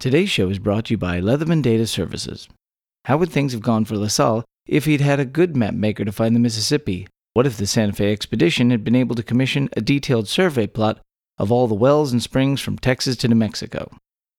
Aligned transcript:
Today's 0.00 0.30
show 0.30 0.48
is 0.48 0.58
brought 0.58 0.86
to 0.86 0.94
you 0.94 0.96
by 0.96 1.20
Leatherman 1.20 1.60
Data 1.60 1.86
Services. 1.86 2.48
How 3.04 3.18
would 3.18 3.30
things 3.30 3.52
have 3.52 3.60
gone 3.60 3.84
for 3.84 3.98
LaSalle 3.98 4.46
if 4.66 4.86
he'd 4.86 5.02
had 5.02 5.20
a 5.20 5.26
good 5.26 5.54
map 5.54 5.74
maker 5.74 6.06
to 6.06 6.10
find 6.10 6.34
the 6.34 6.40
Mississippi? 6.40 7.06
What 7.34 7.44
if 7.44 7.58
the 7.58 7.66
Santa 7.66 7.92
Fe 7.92 8.10
expedition 8.10 8.70
had 8.70 8.82
been 8.82 8.94
able 8.94 9.14
to 9.14 9.22
commission 9.22 9.68
a 9.76 9.82
detailed 9.82 10.26
survey 10.26 10.66
plot 10.66 11.02
of 11.36 11.52
all 11.52 11.68
the 11.68 11.74
wells 11.74 12.12
and 12.12 12.22
springs 12.22 12.62
from 12.62 12.78
Texas 12.78 13.14
to 13.16 13.28
New 13.28 13.34
Mexico? 13.34 13.94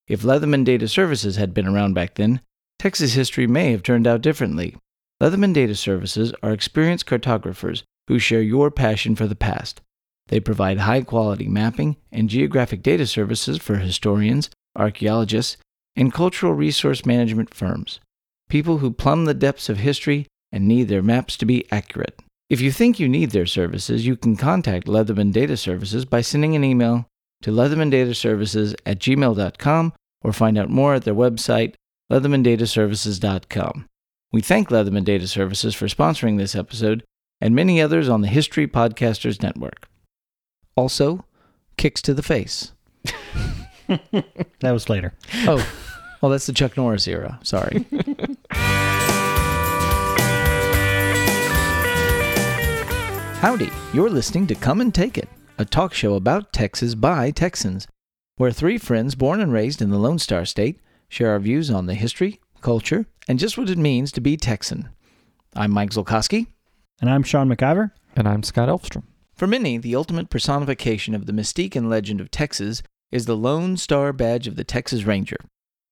If 0.07 0.23
Leatherman 0.23 0.65
Data 0.65 0.87
Services 0.87 1.35
had 1.35 1.53
been 1.53 1.67
around 1.67 1.93
back 1.93 2.15
then, 2.15 2.41
Texas 2.79 3.13
history 3.13 3.45
may 3.45 3.71
have 3.71 3.83
turned 3.83 4.07
out 4.07 4.23
differently. 4.23 4.77
Leatherman 5.21 5.53
Data 5.53 5.75
Services 5.75 6.33
are 6.41 6.53
experienced 6.53 7.05
cartographers 7.05 7.83
who 8.07 8.17
share 8.17 8.41
your 8.41 8.71
passion 8.71 9.15
for 9.15 9.27
the 9.27 9.35
past. 9.35 9.79
They 10.29 10.39
provide 10.39 10.79
high 10.79 11.03
quality 11.03 11.47
mapping 11.47 11.97
and 12.11 12.31
geographic 12.31 12.81
data 12.81 13.05
services 13.05 13.59
for 13.59 13.75
historians, 13.75 14.49
archaeologists, 14.75 15.57
and 15.95 16.13
cultural 16.13 16.53
resource 16.53 17.05
management 17.05 17.53
firms, 17.53 17.99
people 18.49 18.79
who 18.79 18.91
plumb 18.91 19.25
the 19.25 19.33
depths 19.33 19.69
of 19.69 19.77
history 19.79 20.27
and 20.51 20.67
need 20.67 20.87
their 20.87 21.01
maps 21.01 21.37
to 21.37 21.45
be 21.45 21.65
accurate. 21.71 22.19
If 22.49 22.59
you 22.59 22.71
think 22.71 22.99
you 22.99 23.07
need 23.07 23.31
their 23.31 23.45
services, 23.45 24.05
you 24.05 24.17
can 24.17 24.35
contact 24.35 24.87
Leatherman 24.87 25.31
Data 25.31 25.55
Services 25.55 26.03
by 26.03 26.21
sending 26.21 26.55
an 26.55 26.63
email 26.63 27.07
to 27.43 27.51
leathermandataservices 27.51 28.75
at 28.85 28.99
gmail.com 28.99 29.93
or 30.21 30.33
find 30.33 30.57
out 30.57 30.69
more 30.69 30.95
at 30.95 31.03
their 31.03 31.15
website, 31.15 31.75
leathermandataservices.com. 32.11 33.85
We 34.33 34.41
thank 34.41 34.69
Leatherman 34.69 35.05
Data 35.05 35.27
Services 35.27 35.75
for 35.75 35.87
sponsoring 35.87 36.37
this 36.37 36.55
episode 36.55 37.03
and 37.39 37.55
many 37.55 37.81
others 37.81 38.07
on 38.07 38.21
the 38.21 38.27
History 38.27 38.67
Podcasters 38.67 39.41
Network. 39.41 39.87
Also, 40.75 41.25
kicks 41.77 42.01
to 42.03 42.13
the 42.13 42.23
face. 42.23 42.73
That 44.59 44.71
was 44.71 44.89
later. 44.89 45.13
Oh, 45.47 45.65
well, 46.21 46.31
that's 46.31 46.45
the 46.45 46.53
Chuck 46.53 46.77
Norris 46.77 47.07
era. 47.07 47.39
Sorry. 47.43 47.85
Howdy, 53.41 53.71
you're 53.91 54.09
listening 54.09 54.45
to 54.47 54.55
Come 54.55 54.81
and 54.81 54.93
Take 54.93 55.17
It, 55.17 55.27
a 55.57 55.65
talk 55.65 55.93
show 55.95 56.13
about 56.13 56.53
Texas 56.53 56.93
by 56.93 57.31
Texans, 57.31 57.87
where 58.37 58.51
three 58.51 58.77
friends 58.77 59.15
born 59.15 59.41
and 59.41 59.51
raised 59.51 59.81
in 59.81 59.89
the 59.89 59.97
Lone 59.97 60.19
Star 60.19 60.45
State 60.45 60.79
share 61.09 61.31
our 61.31 61.39
views 61.39 61.71
on 61.71 61.87
the 61.87 61.95
history, 61.95 62.39
culture, 62.61 63.07
and 63.27 63.39
just 63.39 63.57
what 63.57 63.69
it 63.69 63.79
means 63.79 64.11
to 64.11 64.21
be 64.21 64.37
Texan. 64.37 64.89
I'm 65.55 65.71
Mike 65.71 65.89
Zolkowski. 65.89 66.47
And 67.01 67.09
I'm 67.09 67.23
Sean 67.23 67.49
McIver. 67.49 67.91
And 68.15 68.27
I'm 68.27 68.43
Scott 68.43 68.69
Elfstrom. 68.69 69.03
For 69.33 69.47
many, 69.47 69.79
the 69.79 69.95
ultimate 69.95 70.29
personification 70.29 71.15
of 71.15 71.25
the 71.25 71.33
mystique 71.33 71.75
and 71.75 71.89
legend 71.89 72.21
of 72.21 72.29
Texas 72.29 72.83
is 73.11 73.25
the 73.25 73.35
Lone 73.35 73.77
Star 73.77 74.13
Badge 74.13 74.47
of 74.47 74.55
the 74.55 74.63
Texas 74.63 75.03
Ranger. 75.03 75.37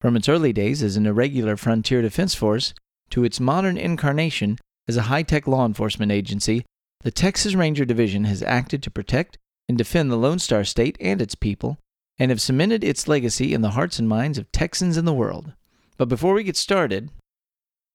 From 0.01 0.15
its 0.15 0.29
early 0.29 0.53
days 0.53 0.81
as 0.81 0.95
an 0.95 1.05
irregular 1.05 1.57
frontier 1.57 2.01
defense 2.01 2.33
force 2.33 2.73
to 3.09 3.23
its 3.23 3.39
modern 3.39 3.77
incarnation 3.77 4.57
as 4.87 4.95
a 4.95 5.03
high 5.03 5.23
tech 5.23 5.47
law 5.47 5.65
enforcement 5.65 6.11
agency, 6.11 6.65
the 7.01 7.11
Texas 7.11 7.53
Ranger 7.53 7.85
Division 7.85 8.23
has 8.23 8.41
acted 8.43 8.81
to 8.83 8.91
protect 8.91 9.37
and 9.67 9.77
defend 9.77 10.11
the 10.11 10.17
Lone 10.17 10.39
Star 10.39 10.63
State 10.63 10.97
and 10.99 11.21
its 11.21 11.35
people, 11.35 11.77
and 12.17 12.31
have 12.31 12.41
cemented 12.41 12.83
its 12.83 13.07
legacy 13.07 13.53
in 13.53 13.61
the 13.61 13.71
hearts 13.71 13.99
and 13.99 14.09
minds 14.09 14.37
of 14.37 14.51
Texans 14.51 14.97
in 14.97 15.05
the 15.05 15.13
world. 15.13 15.53
But 15.97 16.09
before 16.09 16.33
we 16.33 16.43
get 16.43 16.57
started, 16.57 17.11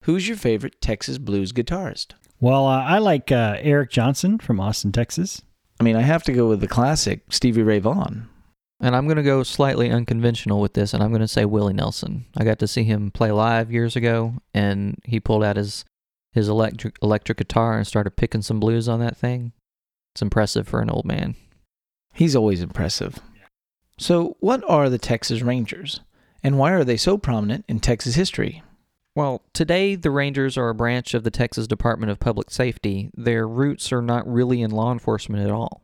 who's 0.03 0.29
your 0.29 0.37
favorite 0.37 0.81
Texas 0.81 1.19
blues 1.19 1.53
guitarist? 1.53 2.13
Well, 2.41 2.67
uh, 2.67 2.83
I 2.83 2.99
like 2.99 3.33
uh, 3.33 3.57
Eric 3.61 3.91
Johnson 3.91 4.39
from 4.39 4.61
Austin, 4.61 4.93
Texas. 4.93 5.43
I 5.81 5.85
mean, 5.85 5.97
I 5.97 6.03
have 6.03 6.23
to 6.25 6.33
go 6.33 6.49
with 6.49 6.61
the 6.61 6.69
classic 6.69 7.23
Stevie 7.31 7.63
Ray 7.63 7.81
Vaughan. 7.81 8.29
And 8.85 8.95
I'm 8.95 9.07
going 9.07 9.17
to 9.17 9.23
go 9.23 9.43
slightly 9.43 9.91
unconventional 9.91 10.61
with 10.61 10.75
this, 10.75 10.93
and 10.93 11.03
I'm 11.03 11.09
going 11.09 11.23
to 11.23 11.27
say 11.27 11.47
Willie 11.47 11.73
Nelson. 11.73 12.27
I 12.37 12.45
got 12.45 12.59
to 12.59 12.69
see 12.69 12.85
him 12.85 13.11
play 13.11 13.33
live 13.33 13.73
years 13.73 13.97
ago, 13.97 14.35
and 14.53 14.99
he 15.05 15.19
pulled 15.21 15.43
out 15.43 15.57
his 15.57 15.87
his 16.33 16.51
electric 16.51 16.99
electric 17.01 17.39
guitar 17.39 17.79
and 17.79 17.87
started 17.87 18.11
picking 18.11 18.43
some 18.43 18.61
blues 18.61 18.87
on 18.87 19.01
that 19.01 19.17
thing. 19.17 19.53
It's 20.15 20.21
impressive 20.21 20.69
for 20.69 20.83
an 20.83 20.91
old 20.91 21.07
man. 21.07 21.35
He's 22.13 22.37
always 22.37 22.61
impressive. 22.61 23.21
So, 23.99 24.37
what 24.41 24.63
are 24.69 24.91
the 24.91 24.99
Texas 24.99 25.41
Rangers, 25.41 26.01
and 26.43 26.59
why 26.59 26.73
are 26.73 26.85
they 26.85 26.99
so 26.99 27.17
prominent 27.17 27.65
in 27.67 27.81
Texas 27.81 28.17
history? 28.17 28.63
Well, 29.17 29.41
today 29.55 29.95
the 29.95 30.11
Rangers 30.11 30.59
are 30.59 30.69
a 30.69 30.75
branch 30.75 31.15
of 31.15 31.25
the 31.25 31.31
Texas 31.31 31.67
Department 31.67 32.13
of 32.13 32.21
Public 32.21 32.51
Safety. 32.51 33.09
Their 33.17 33.49
roots 33.49 33.91
are 33.95 34.03
not 34.03 34.31
really 34.31 34.61
in 34.61 34.73
law 34.73 34.93
enforcement 34.93 35.43
at 35.43 35.51
all. 35.51 35.84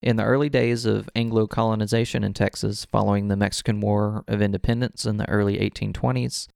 In 0.00 0.16
the 0.16 0.24
early 0.24 0.48
days 0.48 0.84
of 0.84 1.10
Anglo 1.16 1.48
colonization 1.48 2.22
in 2.22 2.32
Texas, 2.32 2.84
following 2.84 3.26
the 3.26 3.36
Mexican 3.36 3.80
War 3.80 4.24
of 4.28 4.40
Independence 4.40 5.04
in 5.04 5.16
the 5.16 5.28
early 5.28 5.58
1820s, 5.58 6.46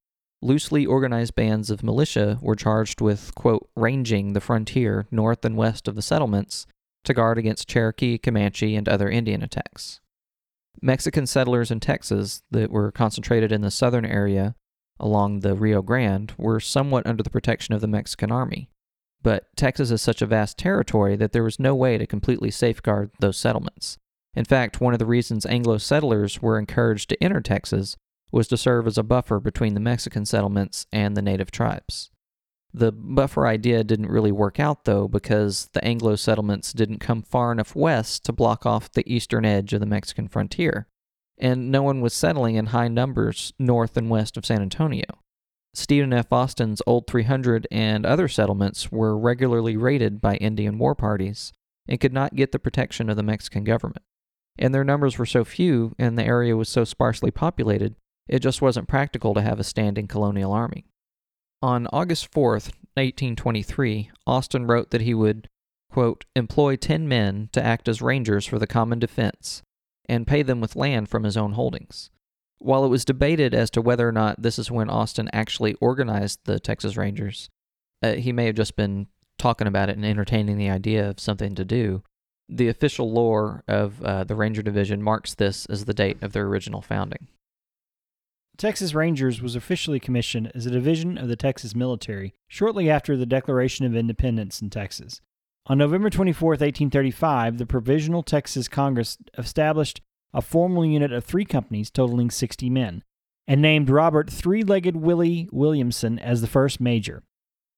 loosely 0.41 0.87
organized 0.87 1.35
bands 1.35 1.69
of 1.69 1.83
militia 1.83 2.39
were 2.41 2.55
charged 2.55 3.01
with, 3.01 3.35
quote, 3.35 3.69
ranging 3.75 4.33
the 4.33 4.41
frontier 4.41 5.07
north 5.11 5.45
and 5.45 5.57
west 5.57 5.89
of 5.89 5.97
the 5.97 6.03
settlements 6.03 6.67
to 7.05 7.15
guard 7.15 7.37
against 7.37 7.69
Cherokee, 7.69 8.17
Comanche, 8.17 8.77
and 8.77 8.89
other 8.89 9.09
Indian 9.09 9.43
attacks. 9.43 10.01
Mexican 10.81 11.27
settlers 11.27 11.73
in 11.73 11.81
Texas 11.81 12.43
that 12.53 12.71
were 12.71 12.93
concentrated 12.93 13.51
in 13.51 13.61
the 13.61 13.73
southern 13.73 14.05
area 14.05 14.55
along 15.01 15.41
the 15.41 15.55
Rio 15.55 15.83
Grande 15.83 16.33
were 16.39 16.61
somewhat 16.61 17.07
under 17.07 17.25
the 17.25 17.31
protection 17.31 17.75
of 17.75 17.81
the 17.81 17.89
Mexican 17.89 18.31
army. 18.31 18.71
But 19.23 19.55
Texas 19.57 19.91
is 19.91 20.03
such 20.03 20.23
a 20.23 20.27
vast 20.27 20.59
territory 20.59 21.17
that 21.17 21.33
there 21.33 21.45
was 21.45 21.61
no 21.61 21.75
way 21.75 21.99
to 21.99 22.07
completely 22.07 22.51
safeguard 22.51 23.11
those 23.21 23.37
settlements. 23.37 23.99
In 24.35 24.45
fact, 24.45 24.81
one 24.81 24.95
of 24.95 24.99
the 24.99 25.07
reasons 25.07 25.47
Anglo 25.47 25.79
settlers 25.79 26.41
were 26.41 26.59
encouraged 26.59 27.09
to 27.11 27.23
enter 27.23 27.41
Texas 27.41 27.97
was 28.33 28.49
to 28.49 28.57
serve 28.57 28.87
as 28.87 28.97
a 28.97 29.03
buffer 29.03 29.39
between 29.39 29.75
the 29.75 29.81
Mexican 29.81 30.25
settlements 30.25 30.87
and 30.91 31.17
the 31.17 31.23
native 31.23 31.51
tribes. 31.51 32.11
The 32.75 32.91
buffer 32.91 33.47
idea 33.47 33.85
didn't 33.85 34.09
really 34.09 34.33
work 34.33 34.59
out, 34.59 34.87
though, 34.87 35.07
because 35.07 35.69
the 35.75 35.85
Anglo 35.85 36.17
settlements 36.17 36.73
didn't 36.73 37.01
come 37.01 37.23
far 37.23 37.53
enough 37.53 37.77
west 37.77 38.25
to 38.25 38.33
block 38.33 38.65
off 38.65 38.91
the 38.91 39.13
eastern 39.13 39.45
edge 39.45 39.75
of 39.75 39.81
the 39.81 39.87
Mexican 39.87 40.27
frontier, 40.27 40.89
and 41.37 41.71
no 41.71 41.83
one 41.83 42.01
was 42.01 42.15
settling 42.15 42.55
in 42.55 42.67
high 42.67 42.89
numbers 42.89 43.53
north 43.59 43.99
and 43.99 44.09
west 44.09 44.39
of 44.39 44.47
San 44.47 44.63
Antonio. 44.63 45.05
Stephen 45.75 46.13
F. 46.13 46.33
Austin's 46.33 46.83
Old 46.87 47.07
300 47.07 47.67
and 47.71 48.05
other 48.05 48.29
settlements 48.29 48.93
were 48.93 49.17
regularly 49.17 49.77
raided 49.77 50.21
by 50.21 50.37
Indian 50.37 50.79
war 50.79 50.95
parties 50.95 51.53
and 51.89 52.01
could 52.01 52.13
not 52.13 52.37
get 52.37 52.53
the 52.53 52.59
protection 52.59 53.09
of 53.09 53.17
the 53.17 53.23
Mexican 53.23 53.65
government. 53.65 54.05
And 54.59 54.75
their 54.75 54.85
numbers 54.85 55.19
were 55.19 55.27
so 55.27 55.45
few 55.45 55.95
and 55.99 56.19
the 56.19 56.25
area 56.25 56.57
was 56.57 56.69
so 56.69 56.85
sparsely 56.85 57.31
populated, 57.31 57.97
it 58.29 58.41
just 58.41 58.61
wasn't 58.61 58.89
practical 58.89 59.35
to 59.35 59.43
have 59.43 59.59
a 59.59 59.65
standing 59.65 60.07
colonial 60.07 60.53
army. 60.53 60.85
On 61.63 61.87
August 61.93 62.31
4th, 62.31 62.73
1823, 62.95 64.11
Austin 64.27 64.67
wrote 64.67 64.91
that 64.91 65.01
he 65.01 65.15
would, 65.15 65.49
quote, 65.91 66.25
employ 66.37 66.77
10 66.77 67.09
men 67.09 67.49
to 67.53 67.65
act 67.65 67.89
as 67.89 68.03
rangers 68.03 68.45
for 68.45 68.59
the 68.59 68.67
common 68.67 68.99
defense 68.99 69.63
and 70.07 70.27
pay 70.27 70.43
them 70.43 70.61
with 70.61 70.77
land 70.77 71.09
from 71.09 71.23
his 71.23 71.37
own 71.37 71.53
holdings. 71.53 72.11
While 72.63 72.85
it 72.85 72.89
was 72.89 73.05
debated 73.05 73.55
as 73.55 73.71
to 73.71 73.83
whether 73.83 74.09
or 74.09 74.13
not 74.13 74.41
this 74.41 74.57
is 74.57 74.71
when 74.71 74.89
Austin 74.89 75.29
actually 75.33 75.75
organized 75.75 76.41
the 76.45 76.61
Texas 76.61 76.97
Rangers, 76.97 77.51
uh, 78.03 78.13
he 78.13 78.33
may 78.33 78.47
have 78.47 78.55
just 78.55 78.77
been 78.77 79.09
talking 79.37 79.67
about 79.67 79.89
it 79.89 79.97
and 79.97 80.07
entertaining 80.07 80.59
the 80.59 80.71
idea 80.71 81.11
of 81.11 81.19
something 81.19 81.57
to 81.57 81.65
do. 81.65 82.05
The 82.49 82.69
official 82.69 83.11
lore 83.11 83.65
of 83.67 84.01
uh, 84.03 84.23
the 84.23 84.37
Ranger 84.37 84.63
Division 84.63 85.03
marks 85.03 85.35
this 85.35 85.67
as 85.67 85.87
the 85.87 85.95
date 85.95 86.23
of 86.23 86.33
their 86.33 86.47
original 86.47 86.83
founding. 86.83 87.27
Texas 88.57 88.95
Rangers 88.95 89.43
was 89.43 89.57
officially 89.57 89.99
commissioned 89.99 90.53
as 90.55 90.65
a 90.65 90.71
division 90.71 91.19
of 91.19 91.27
the 91.27 91.37
Texas 91.37 91.75
military 91.75 92.35
shortly 92.47 92.89
after 92.89 93.17
the 93.17 93.27
Declaration 93.27 93.87
of 93.87 93.97
Independence 93.97 94.63
in 94.63 94.71
Texas. 94.71 95.21
On 95.67 95.79
November 95.79 96.11
24, 96.11 96.51
1835, 96.51 97.59
the 97.59 97.67
Provisional 97.67 98.23
Texas 98.23 98.69
Congress 98.69 99.19
established 99.37 100.01
a 100.35 100.43
formal 100.43 100.85
unit 100.85 101.13
of 101.13 101.25
three 101.25 101.45
companies 101.45 101.91
totaling 101.91 102.31
60 102.31 102.71
men 102.71 103.03
and 103.47 103.61
named 103.61 103.91
Robert 103.91 104.31
Three 104.31 104.63
Legged 104.63 104.97
Willie 104.97 105.49
Williamson 105.53 106.19
as 106.19 106.41
the 106.41 106.47
first 106.47 106.81
major. 106.81 107.23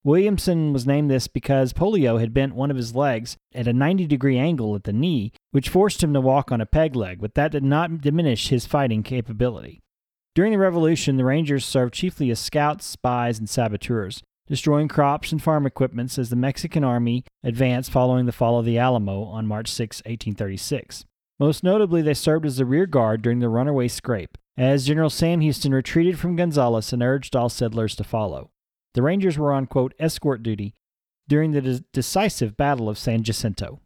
Williamson 0.05 0.75
was 0.75 0.87
named 0.87 1.11
this 1.11 1.29
because 1.29 1.73
polio 1.73 2.20
had 2.20 2.34
bent 2.34 2.55
one 2.55 2.70
of 2.70 2.76
his 2.76 2.94
legs 2.94 3.38
at 3.55 3.67
a 3.67 3.73
90 3.73 4.06
degree 4.06 4.37
angle 4.37 4.75
at 4.75 4.84
the 4.84 4.93
knee, 4.93 5.32
which 5.50 5.70
forced 5.70 6.02
him 6.02 6.12
to 6.12 6.20
walk 6.20 6.52
on 6.52 6.61
a 6.61 6.67
peg 6.67 6.94
leg, 6.94 7.20
but 7.20 7.34
that 7.34 7.52
did 7.52 7.64
not 7.64 8.02
diminish 8.02 8.49
his 8.49 8.67
fighting 8.67 9.02
capability. 9.02 9.81
During 10.34 10.52
the 10.52 10.58
Revolution, 10.58 11.17
the 11.17 11.25
Rangers 11.25 11.64
served 11.64 11.94
chiefly 11.94 12.31
as 12.31 12.38
scouts, 12.38 12.84
spies, 12.84 13.38
and 13.38 13.49
saboteurs, 13.49 14.23
destroying 14.46 14.88
crops 14.88 15.32
and 15.32 15.43
farm 15.43 15.64
equipments 15.64 16.19
as 16.19 16.29
the 16.29 16.37
Mexican 16.37 16.84
army 16.84 17.25
advanced 17.43 17.90
following 17.90 18.26
the 18.26 18.32
fall 18.32 18.58
of 18.58 18.67
the 18.67 18.76
Alamo 18.76 19.23
on 19.23 19.46
March 19.46 19.69
6, 19.70 19.99
1836. 19.99 21.06
Most 21.40 21.64
notably, 21.64 22.00
they 22.00 22.14
served 22.14 22.46
as 22.46 22.58
the 22.58 22.64
rear 22.64 22.86
guard 22.86 23.22
during 23.22 23.40
the 23.40 23.48
runaway 23.48 23.88
scrape, 23.88 24.38
as 24.56 24.86
General 24.86 25.10
Sam 25.10 25.40
Houston 25.40 25.75
retreated 25.75 26.19
from 26.19 26.36
Gonzales 26.36 26.92
and 26.92 27.02
urged 27.02 27.34
all 27.34 27.48
settlers 27.48 27.96
to 27.96 28.04
follow. 28.04 28.50
The 28.94 29.02
Rangers 29.02 29.36
were 29.36 29.52
on, 29.52 29.66
quote, 29.66 29.94
escort 29.98 30.42
duty 30.42 30.75
during 31.26 31.52
the 31.52 31.60
de- 31.60 31.84
decisive 31.92 32.56
Battle 32.56 32.88
of 32.88 32.98
San 32.98 33.25
Jacinto. 33.25 33.81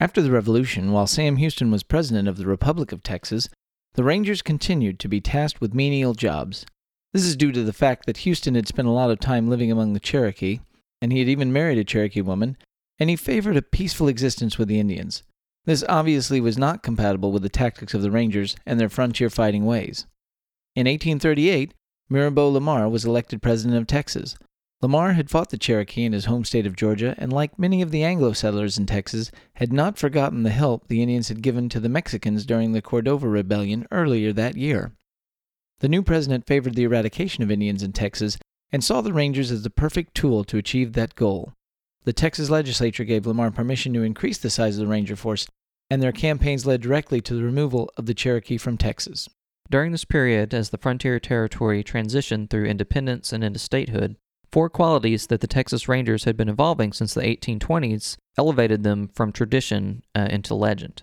After 0.00 0.22
the 0.22 0.30
Revolution, 0.30 0.92
while 0.92 1.06
Sam 1.06 1.36
Houston 1.36 1.70
was 1.70 1.82
president 1.82 2.28
of 2.28 2.38
the 2.38 2.46
Republic 2.46 2.92
of 2.92 3.02
Texas, 3.02 3.48
the 3.94 4.04
Rangers 4.04 4.42
continued 4.42 4.98
to 5.00 5.08
be 5.08 5.20
tasked 5.20 5.60
with 5.60 5.74
menial 5.74 6.14
jobs. 6.14 6.64
This 7.12 7.24
is 7.24 7.36
due 7.36 7.52
to 7.52 7.62
the 7.62 7.72
fact 7.72 8.06
that 8.06 8.18
Houston 8.18 8.54
had 8.54 8.68
spent 8.68 8.88
a 8.88 8.90
lot 8.90 9.10
of 9.10 9.20
time 9.20 9.48
living 9.48 9.70
among 9.70 9.92
the 9.92 10.00
Cherokee, 10.00 10.60
and 11.00 11.12
he 11.12 11.18
had 11.18 11.28
even 11.28 11.52
married 11.52 11.78
a 11.78 11.84
Cherokee 11.84 12.20
woman, 12.20 12.56
and 12.98 13.10
he 13.10 13.16
favored 13.16 13.56
a 13.56 13.62
peaceful 13.62 14.08
existence 14.08 14.58
with 14.58 14.68
the 14.68 14.78
Indians. 14.80 15.22
This 15.66 15.84
obviously 15.88 16.40
was 16.40 16.56
not 16.56 16.84
compatible 16.84 17.32
with 17.32 17.42
the 17.42 17.48
tactics 17.48 17.92
of 17.92 18.00
the 18.00 18.10
Rangers 18.10 18.54
and 18.64 18.78
their 18.78 18.88
frontier 18.88 19.28
fighting 19.28 19.66
ways. 19.66 20.06
In 20.76 20.86
1838, 20.86 21.74
Mirabeau 22.08 22.48
Lamar 22.48 22.88
was 22.88 23.04
elected 23.04 23.42
president 23.42 23.76
of 23.76 23.88
Texas. 23.88 24.36
Lamar 24.80 25.14
had 25.14 25.28
fought 25.28 25.50
the 25.50 25.58
Cherokee 25.58 26.04
in 26.04 26.12
his 26.12 26.26
home 26.26 26.44
state 26.44 26.66
of 26.66 26.76
Georgia, 26.76 27.16
and 27.18 27.32
like 27.32 27.58
many 27.58 27.82
of 27.82 27.90
the 27.90 28.04
Anglo 28.04 28.32
settlers 28.32 28.78
in 28.78 28.86
Texas, 28.86 29.32
had 29.54 29.72
not 29.72 29.98
forgotten 29.98 30.44
the 30.44 30.50
help 30.50 30.86
the 30.86 31.02
Indians 31.02 31.28
had 31.28 31.42
given 31.42 31.68
to 31.70 31.80
the 31.80 31.88
Mexicans 31.88 32.46
during 32.46 32.70
the 32.70 32.82
Cordova 32.82 33.28
Rebellion 33.28 33.86
earlier 33.90 34.32
that 34.32 34.56
year. 34.56 34.92
The 35.80 35.88
new 35.88 36.02
president 36.02 36.46
favored 36.46 36.74
the 36.74 36.84
eradication 36.84 37.42
of 37.42 37.50
Indians 37.50 37.82
in 37.82 37.92
Texas 37.92 38.38
and 38.70 38.84
saw 38.84 39.00
the 39.00 39.12
Rangers 39.12 39.50
as 39.50 39.62
the 39.62 39.70
perfect 39.70 40.14
tool 40.14 40.44
to 40.44 40.58
achieve 40.58 40.92
that 40.92 41.16
goal. 41.16 41.54
The 42.06 42.12
Texas 42.12 42.50
legislature 42.50 43.02
gave 43.02 43.26
Lamar 43.26 43.50
permission 43.50 43.92
to 43.94 44.04
increase 44.04 44.38
the 44.38 44.48
size 44.48 44.78
of 44.78 44.86
the 44.86 44.90
Ranger 44.90 45.16
force, 45.16 45.44
and 45.90 46.00
their 46.00 46.12
campaigns 46.12 46.64
led 46.64 46.80
directly 46.80 47.20
to 47.20 47.34
the 47.34 47.42
removal 47.42 47.90
of 47.96 48.06
the 48.06 48.14
Cherokee 48.14 48.58
from 48.58 48.78
Texas. 48.78 49.28
During 49.72 49.90
this 49.90 50.04
period, 50.04 50.54
as 50.54 50.70
the 50.70 50.78
frontier 50.78 51.18
territory 51.18 51.82
transitioned 51.82 52.48
through 52.48 52.66
independence 52.66 53.32
and 53.32 53.42
into 53.42 53.58
statehood, 53.58 54.14
four 54.52 54.70
qualities 54.70 55.26
that 55.26 55.40
the 55.40 55.48
Texas 55.48 55.88
Rangers 55.88 56.22
had 56.22 56.36
been 56.36 56.48
evolving 56.48 56.92
since 56.92 57.12
the 57.12 57.22
1820s 57.22 58.16
elevated 58.38 58.84
them 58.84 59.08
from 59.08 59.32
tradition 59.32 60.04
uh, 60.14 60.28
into 60.30 60.54
legend. 60.54 61.02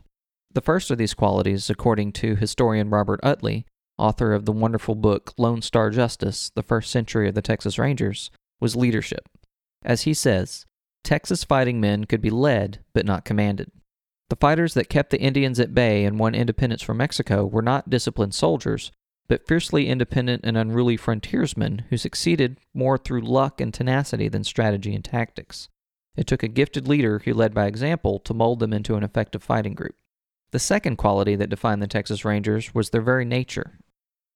The 0.54 0.62
first 0.62 0.90
of 0.90 0.98
these 0.98 1.14
qualities, 1.14 1.70
according 1.70 2.14
to 2.14 2.38
historian 2.38 2.90
Robert 2.90 3.20
Utley, 3.22 3.66
author 3.98 4.32
of 4.32 4.46
the 4.46 4.54
wonderful 4.54 4.96
book 4.96 5.34
Lone 5.38 5.62
Star 5.62 5.90
Justice 5.90 6.50
The 6.56 6.64
First 6.64 6.90
Century 6.92 7.28
of 7.28 7.36
the 7.36 7.42
Texas 7.42 7.78
Rangers, 7.78 8.32
was 8.62 8.78
leadership. 8.78 9.28
As 9.84 10.04
he 10.04 10.14
says, 10.14 10.66
Texas 11.04 11.44
fighting 11.44 11.82
men 11.82 12.06
could 12.06 12.22
be 12.22 12.30
led, 12.30 12.80
but 12.94 13.06
not 13.06 13.26
commanded. 13.26 13.72
The 14.30 14.38
fighters 14.38 14.74
that 14.74 14.90
kept 14.90 15.12
the 15.12 15.22
Indians 15.22 15.60
at 15.60 15.76
bay 15.76 16.06
and 16.06 16.18
won 16.18 16.34
independence 16.34 16.82
from 16.82 16.98
Mexico 16.98 17.46
were 17.46 17.62
not 17.62 17.90
disciplined 17.90 18.34
soldiers, 18.34 18.92
but 19.28 19.48
fiercely 19.48 19.88
independent 19.88 20.42
and 20.44 20.58
unruly 20.58 20.98
frontiersmen 20.98 21.86
who 21.90 21.98
succeeded 21.98 22.60
more 22.74 22.98
through 22.98 23.22
luck 23.22 23.62
and 23.62 23.74
tenacity 23.74 24.28
than 24.28 24.44
strategy 24.44 24.96
and 24.96 25.04
tactics. 25.04 25.70
It 26.16 26.28
took 26.28 26.44
a 26.44 26.48
gifted 26.48 26.88
leader 26.88 27.20
who 27.20 27.34
led 27.34 27.54
by 27.54 27.66
example 27.66 28.20
to 28.20 28.34
mold 28.34 28.60
them 28.60 28.74
into 28.74 28.96
an 28.96 29.04
effective 29.04 29.44
fighting 29.44 29.74
group. 29.74 29.96
The 30.52 30.60
second 30.60 30.98
quality 30.98 31.36
that 31.36 31.50
defined 31.50 31.82
the 31.82 31.88
Texas 31.88 32.24
Rangers 32.24 32.76
was 32.76 32.92
their 32.92 33.02
very 33.02 33.26
nature. 33.26 33.80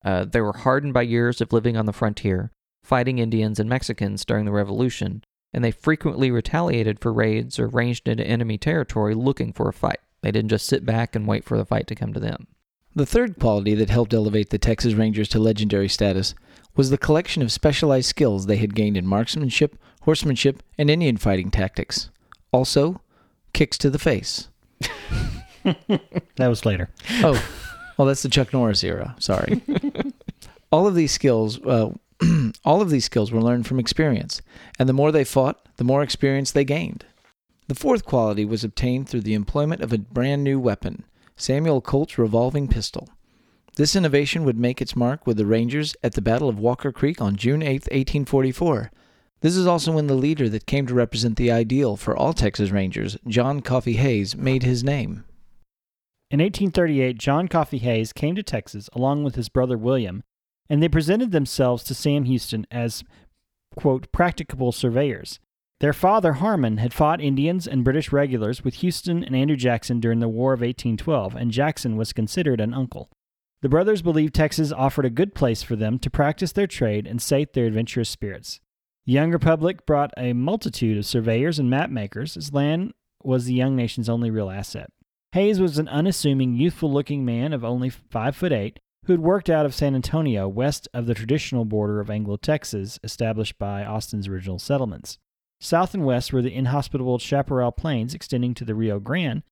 Uh, 0.04 0.26
they 0.26 0.42
were 0.42 0.54
hardened 0.54 0.94
by 0.94 1.04
years 1.04 1.42
of 1.42 1.54
living 1.54 1.78
on 1.78 1.86
the 1.86 1.94
frontier, 1.94 2.52
fighting 2.84 3.20
Indians 3.20 3.60
and 3.60 3.70
Mexicans 3.70 4.26
during 4.26 4.46
the 4.46 4.52
Revolution, 4.52 5.24
and 5.54 5.64
they 5.64 5.72
frequently 5.72 6.32
retaliated 6.32 7.00
for 7.00 7.12
raids 7.14 7.60
or 7.60 7.68
ranged 7.68 8.08
into 8.08 8.26
enemy 8.26 8.58
territory 8.58 9.16
looking 9.16 9.54
for 9.54 9.70
a 9.70 9.74
fight. 9.74 10.00
They 10.22 10.32
didn't 10.32 10.50
just 10.50 10.66
sit 10.66 10.86
back 10.86 11.16
and 11.16 11.28
wait 11.28 11.44
for 11.44 11.58
the 11.58 11.66
fight 11.66 11.88
to 11.88 11.96
come 11.96 12.14
to 12.14 12.20
them. 12.20 12.48
The 12.96 13.06
third 13.06 13.40
quality 13.40 13.76
that 13.76 13.90
helped 13.90 14.14
elevate 14.14 14.50
the 14.50 14.58
Texas 14.58 14.94
Rangers 14.94 15.30
to 15.30 15.40
legendary 15.40 15.88
status 15.88 16.34
was 16.76 16.90
the 16.90 16.98
collection 16.98 17.42
of 17.42 17.52
specialized 17.52 18.08
skills 18.08 18.46
they 18.46 18.58
had 18.58 18.76
gained 18.76 18.98
in 18.98 19.06
marksmanship, 19.06 19.78
horsemanship, 20.02 20.64
and 20.78 20.90
Indian 20.90 21.18
fighting 21.18 21.52
tactics. 21.52 22.10
Also, 22.52 23.02
kicks 23.54 23.78
to 23.78 23.90
the 23.90 24.00
face. 24.00 24.50
That 26.38 26.48
was 26.48 26.66
later. 26.66 26.90
Oh, 27.24 27.44
well, 27.98 28.08
that's 28.08 28.24
the 28.24 28.30
Chuck 28.30 28.54
Norris 28.54 28.84
era. 28.84 29.16
Sorry. 29.20 29.62
all 30.72 30.88
of 30.88 30.96
these 30.96 31.12
skills, 31.12 31.60
uh, 31.66 31.92
all 32.66 32.82
of 32.82 32.90
these 32.90 33.06
skills 33.06 33.32
were 33.32 33.42
learned 33.42 33.68
from 33.68 33.80
experience, 33.80 34.42
and 34.80 34.88
the 34.88 34.94
more 34.94 35.12
they 35.12 35.24
fought, 35.24 35.68
the 35.78 35.84
more 35.84 36.02
experience 36.02 36.52
they 36.52 36.66
gained. 36.66 37.06
The 37.68 37.76
fourth 37.76 38.06
quality 38.06 38.46
was 38.46 38.64
obtained 38.64 39.10
through 39.10 39.22
the 39.22 39.34
employment 39.34 39.82
of 39.82 39.92
a 39.92 39.98
brand 39.98 40.44
new 40.44 40.60
weapon, 40.60 41.04
Samuel 41.36 41.82
Colt's 41.82 42.18
revolving 42.18 42.68
pistol. 42.68 43.10
This 43.76 43.96
innovation 43.96 44.44
would 44.44 44.58
make 44.58 44.82
its 44.82 44.96
mark 44.96 45.28
with 45.28 45.38
the 45.38 45.46
Rangers 45.46 45.96
at 46.02 46.14
the 46.14 46.22
Battle 46.22 46.50
of 46.50 46.58
Walker 46.58 46.92
Creek 46.92 47.22
on 47.22 47.36
June 47.36 47.62
8, 47.62 47.84
1844. 47.92 48.92
This 49.42 49.56
is 49.56 49.68
also 49.68 49.92
when 49.92 50.08
the 50.08 50.16
leader 50.16 50.50
that 50.50 50.66
came 50.66 50.88
to 50.88 50.96
represent 50.96 51.36
the 51.36 51.52
ideal 51.52 51.96
for 51.96 52.18
all 52.18 52.34
Texas 52.34 52.72
Rangers, 52.72 53.18
John 53.28 53.62
Coffee 53.62 53.94
Hays, 53.94 54.36
made 54.36 54.64
his 54.64 54.84
name. 54.84 55.26
In 56.32 56.40
1838, 56.40 57.20
John 57.20 57.48
Coffee 57.48 57.78
Hays 57.78 58.12
came 58.12 58.36
to 58.36 58.42
Texas 58.42 58.90
along 58.94 59.24
with 59.24 59.36
his 59.36 59.48
brother 59.48 59.78
William, 59.78 60.24
and 60.70 60.82
they 60.82 60.90
presented 60.90 61.32
themselves 61.32 61.84
to 61.84 61.94
Sam 61.94 62.26
Houston 62.26 62.66
as, 62.72 63.04
quote, 63.76 64.12
practicable 64.12 64.72
surveyors. 64.72 65.40
Their 65.80 65.94
father, 65.94 66.34
Harmon, 66.34 66.78
had 66.78 66.94
fought 66.94 67.22
Indians 67.22 67.68
and 67.68 67.84
British 67.84 68.12
regulars 68.12 68.64
with 68.64 68.76
Houston 68.76 69.24
and 69.24 69.36
Andrew 69.36 69.56
Jackson 69.56 70.00
during 70.00 70.20
the 70.20 70.28
War 70.28 70.54
of 70.54 70.62
1812, 70.62 71.36
and 71.36 71.52
Jackson 71.52 71.96
was 71.96 72.14
considered 72.14 72.60
an 72.60 72.74
uncle. 72.74 73.12
The 73.62 73.70
brothers 73.70 74.02
believed 74.02 74.34
Texas 74.34 74.72
offered 74.72 75.06
a 75.06 75.12
good 75.12 75.36
place 75.36 75.62
for 75.62 75.76
them 75.76 76.00
to 76.00 76.10
practice 76.10 76.52
their 76.52 76.68
trade 76.68 77.06
and 77.06 77.22
sate 77.22 77.54
their 77.54 77.66
adventurous 77.66 78.10
spirits. 78.10 78.60
The 79.06 79.14
young 79.14 79.32
republic 79.32 79.86
brought 79.86 80.14
a 80.18 80.34
multitude 80.34 80.98
of 80.98 81.06
surveyors 81.06 81.60
and 81.60 81.70
map 81.70 81.90
makers, 81.90 82.36
as 82.38 82.54
land 82.54 82.94
was 83.24 83.46
the 83.46 83.54
young 83.54 83.76
nation's 83.76 84.10
only 84.10 84.30
real 84.30 84.50
asset. 84.50 84.92
Hays 85.32 85.60
was 85.60 85.78
an 85.78 85.88
unassuming, 85.88 86.56
youthful 86.56 86.92
looking 86.92 87.24
man 87.24 87.54
of 87.54 87.64
only 87.64 87.90
five 87.90 88.36
foot 88.36 88.52
eight 88.52 88.80
who 89.08 89.14
had 89.14 89.22
worked 89.22 89.50
out 89.50 89.66
of 89.66 89.74
San 89.74 89.96
Antonio, 89.96 90.50
west 90.50 90.90
of 90.94 91.06
the 91.06 91.14
traditional 91.14 91.64
border 91.64 92.02
of 92.02 92.10
Anglo 92.10 92.36
Texas 92.36 93.00
established 93.06 93.58
by 93.58 93.86
Austin's 93.86 94.28
original 94.28 94.60
settlements. 94.60 95.18
South 95.62 95.94
and 95.94 96.06
west 96.06 96.34
were 96.34 96.42
the 96.42 96.54
inhospitable 96.54 97.18
Chaparral 97.18 97.72
Plains 97.72 98.14
extending 98.14 98.54
to 98.54 98.66
the 98.66 98.76
Rio 98.76 99.00
Grande, 99.00 99.44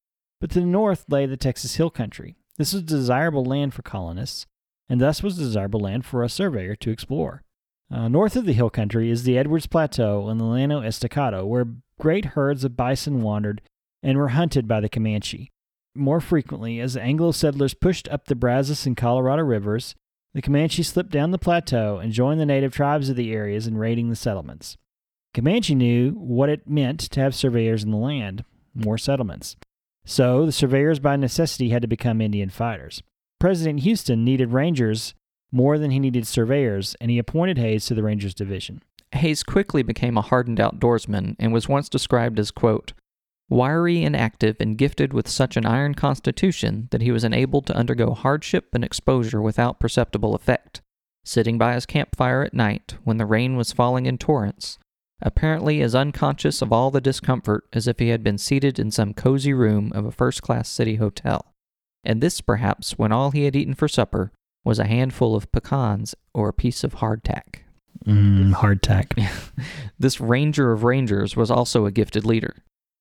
but 0.42 0.52
to 0.52 0.60
the 0.60 0.66
north 0.66 1.06
lay 1.08 1.26
the 1.26 1.38
Texas 1.38 1.76
Hill 1.76 1.90
Country. 1.90 2.36
This 2.58 2.74
was 2.74 2.84
desirable 2.84 3.46
land 3.46 3.74
for 3.74 3.82
colonists, 3.82 4.46
and 4.90 5.00
thus 5.00 5.24
was 5.24 5.38
desirable 5.38 5.80
land 5.80 6.06
for 6.06 6.22
a 6.22 6.30
surveyor 6.30 6.76
to 6.76 6.92
explore. 6.92 7.42
Uh, 7.90 8.10
north 8.10 8.36
of 8.36 8.46
the 8.46 8.54
hill 8.54 8.70
country 8.70 9.10
is 9.10 9.24
the 9.24 9.38
Edwards 9.38 9.68
Plateau 9.68 10.28
and 10.28 10.38
the 10.38 10.44
Llano 10.44 10.82
Estacado, 10.82 11.46
where 11.46 11.68
great 11.98 12.26
herds 12.26 12.66
of 12.66 12.76
bison 12.76 13.22
wandered 13.22 13.62
and 14.04 14.18
were 14.18 14.30
hunted 14.30 14.68
by 14.68 14.82
the 14.82 14.90
Comanche. 14.90 15.50
More 15.96 16.20
frequently, 16.20 16.80
as 16.82 16.94
the 16.94 17.02
Anglo 17.02 17.32
settlers 17.32 17.74
pushed 17.74 18.10
up 18.10 18.26
the 18.26 18.36
Brazos 18.36 18.86
and 18.86 18.98
Colorado 18.98 19.44
rivers, 19.44 19.96
the 20.34 20.42
Comanche 20.42 20.84
slipped 20.84 21.12
down 21.12 21.32
the 21.32 21.38
plateau 21.38 21.98
and 21.98 22.12
joined 22.12 22.42
the 22.42 22.46
native 22.46 22.74
tribes 22.74 23.10
of 23.10 23.16
the 23.16 23.32
areas 23.32 23.66
in 23.66 23.78
raiding 23.78 24.10
the 24.10 24.16
settlements. 24.18 24.78
Comanche 25.34 25.74
knew 25.74 26.12
what 26.12 26.50
it 26.50 26.68
meant 26.68 27.00
to 27.00 27.22
have 27.22 27.34
surveyors 27.34 27.84
in 27.84 27.92
the 27.92 27.98
land, 27.98 28.44
more 28.74 28.98
settlements. 28.98 29.56
So 30.06 30.46
the 30.46 30.52
surveyors 30.52 31.00
by 31.00 31.16
necessity 31.16 31.70
had 31.70 31.82
to 31.82 31.88
become 31.88 32.22
Indian 32.22 32.50
fighters. 32.50 33.02
President 33.40 33.82
Houston 33.82 34.26
needed 34.26 34.52
rangers 34.52 35.14
more 35.52 35.78
than 35.78 35.92
he 35.92 36.00
needed 36.00 36.28
surveyors, 36.28 36.96
and 37.00 37.10
he 37.10 37.18
appointed 37.18 37.58
Hays 37.58 37.86
to 37.86 37.94
the 37.94 38.04
Rangers 38.04 38.34
Division. 38.34 38.82
Hays 39.14 39.44
quickly 39.44 39.84
became 39.84 40.18
a 40.18 40.22
hardened 40.22 40.58
outdoorsman 40.58 41.38
and 41.40 41.54
was 41.54 41.70
once 41.70 41.88
described 41.88 42.40
as, 42.40 42.52
quote, 42.52 42.92
wiry 43.50 44.04
and 44.04 44.16
active 44.16 44.56
and 44.60 44.78
gifted 44.78 45.14
with 45.14 45.28
such 45.28 45.56
an 45.56 45.66
iron 45.66 45.94
constitution 45.94 46.88
that 46.92 47.02
he 47.02 47.12
was 47.12 47.24
enabled 47.24 47.66
to 47.68 47.76
undergo 47.76 48.14
hardship 48.14 48.70
and 48.74 48.84
exposure 48.84 49.42
without 49.42 49.80
perceptible 49.80 50.36
effect, 50.36 50.82
sitting 51.24 51.58
by 51.58 51.74
his 51.74 51.86
campfire 51.86 52.44
at 52.44 52.54
night 52.54 52.96
when 53.04 53.18
the 53.18 53.26
rain 53.26 53.56
was 53.56 53.72
falling 53.72 54.06
in 54.06 54.18
torrents, 54.18 54.80
apparently 55.22 55.82
as 55.82 55.96
unconscious 55.96 56.62
of 56.62 56.74
all 56.74 56.92
the 56.92 57.02
discomfort 57.02 57.66
as 57.74 57.88
if 57.88 58.00
he 58.00 58.10
had 58.10 58.24
been 58.24 58.38
seated 58.38 58.80
in 58.80 58.92
some 58.92 59.14
cozy 59.14 59.54
room 59.54 59.92
of 59.94 60.06
a 60.06 60.12
first 60.12 60.42
class 60.42 60.68
city 60.68 60.96
hotel. 60.96 61.54
And 62.04 62.22
this, 62.22 62.42
perhaps, 62.42 62.98
when 62.98 63.12
all 63.12 63.32
he 63.32 63.46
had 63.46 63.56
eaten 63.56 63.74
for 63.74 63.88
supper 63.88 64.32
was 64.64 64.80
a 64.80 64.86
handful 64.86 65.36
of 65.36 65.52
pecans 65.52 66.16
or 66.34 66.50
a 66.50 66.54
piece 66.54 66.84
of 66.84 66.96
hardtack. 66.96 67.62
Mm, 68.06 68.54
hardtack. 68.54 69.14
This 69.98 70.20
ranger 70.20 70.74
of 70.74 70.84
rangers 70.84 71.38
was 71.38 71.50
also 71.50 71.86
a 71.86 71.92
gifted 71.92 72.26
leader. 72.26 72.58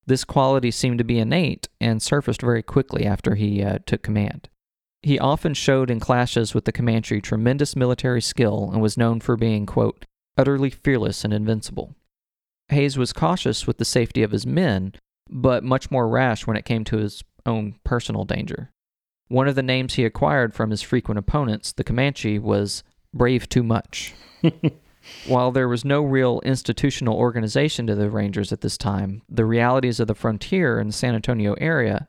This 0.07 0.23
quality 0.23 0.71
seemed 0.71 0.99
to 0.99 1.03
be 1.03 1.19
innate 1.19 1.67
and 1.81 2.01
surfaced 2.01 2.41
very 2.41 2.61
quickly 2.61 3.05
after 3.05 3.35
he 3.35 3.63
uh, 3.63 3.79
took 3.85 4.03
command. 4.03 4.49
He 5.01 5.19
often 5.19 5.53
showed 5.53 5.89
in 5.89 5.99
clashes 5.99 6.53
with 6.53 6.65
the 6.65 6.71
Comanche 6.71 7.21
tremendous 7.21 7.75
military 7.75 8.21
skill 8.21 8.69
and 8.71 8.81
was 8.81 8.97
known 8.97 9.19
for 9.19 9.35
being, 9.35 9.65
quote, 9.65 10.05
utterly 10.37 10.69
fearless 10.69 11.23
and 11.23 11.33
invincible. 11.33 11.95
Hays 12.69 12.97
was 12.97 13.13
cautious 13.13 13.67
with 13.67 13.77
the 13.77 13.85
safety 13.85 14.23
of 14.23 14.31
his 14.31 14.45
men, 14.45 14.93
but 15.29 15.63
much 15.63 15.91
more 15.91 16.07
rash 16.07 16.47
when 16.47 16.57
it 16.57 16.65
came 16.65 16.83
to 16.85 16.97
his 16.97 17.23
own 17.45 17.75
personal 17.83 18.25
danger. 18.25 18.71
One 19.27 19.47
of 19.47 19.55
the 19.55 19.63
names 19.63 19.95
he 19.95 20.05
acquired 20.05 20.53
from 20.53 20.71
his 20.71 20.81
frequent 20.81 21.17
opponents, 21.17 21.71
the 21.71 21.83
Comanche, 21.83 22.39
was 22.39 22.83
Brave 23.13 23.49
Too 23.49 23.63
Much. 23.63 24.13
While 25.27 25.51
there 25.51 25.67
was 25.67 25.85
no 25.85 26.01
real 26.03 26.41
institutional 26.43 27.17
organization 27.17 27.87
to 27.87 27.95
the 27.95 28.09
Rangers 28.09 28.51
at 28.51 28.61
this 28.61 28.77
time, 28.77 29.21
the 29.29 29.45
realities 29.45 29.99
of 29.99 30.07
the 30.07 30.15
frontier 30.15 30.79
in 30.79 30.87
the 30.87 30.93
San 30.93 31.15
Antonio 31.15 31.53
area 31.55 32.07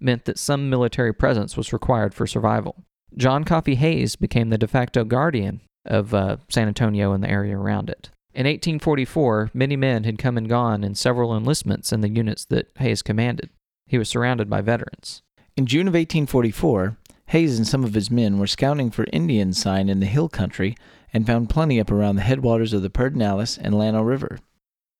meant 0.00 0.24
that 0.26 0.38
some 0.38 0.70
military 0.70 1.12
presence 1.12 1.56
was 1.56 1.72
required 1.72 2.14
for 2.14 2.26
survival. 2.26 2.84
John 3.16 3.44
Coffee 3.44 3.76
Hays 3.76 4.16
became 4.16 4.50
the 4.50 4.58
de 4.58 4.68
facto 4.68 5.04
guardian 5.04 5.60
of 5.84 6.14
uh, 6.14 6.36
San 6.48 6.68
Antonio 6.68 7.12
and 7.12 7.24
the 7.24 7.30
area 7.30 7.56
around 7.56 7.90
it. 7.90 8.10
In 8.34 8.44
1844, 8.44 9.50
many 9.54 9.74
men 9.74 10.04
had 10.04 10.18
come 10.18 10.36
and 10.36 10.48
gone 10.48 10.84
in 10.84 10.94
several 10.94 11.36
enlistments 11.36 11.92
in 11.92 12.02
the 12.02 12.10
units 12.10 12.44
that 12.46 12.70
Hays 12.76 13.02
commanded. 13.02 13.50
He 13.86 13.98
was 13.98 14.08
surrounded 14.08 14.50
by 14.50 14.60
veterans. 14.60 15.22
In 15.56 15.66
June 15.66 15.88
of 15.88 15.94
1844, 15.94 16.96
Hays 17.26 17.58
and 17.58 17.66
some 17.66 17.84
of 17.84 17.94
his 17.94 18.10
men 18.10 18.38
were 18.38 18.46
scouting 18.46 18.90
for 18.90 19.06
Indian 19.12 19.52
sign 19.52 19.88
in 19.88 20.00
the 20.00 20.06
hill 20.06 20.28
country 20.28 20.76
and 21.12 21.26
found 21.26 21.50
plenty 21.50 21.80
up 21.80 21.90
around 21.90 22.16
the 22.16 22.22
headwaters 22.22 22.72
of 22.72 22.82
the 22.82 22.90
Pedernales 22.90 23.58
and 23.60 23.76
Llano 23.76 24.02
River. 24.02 24.38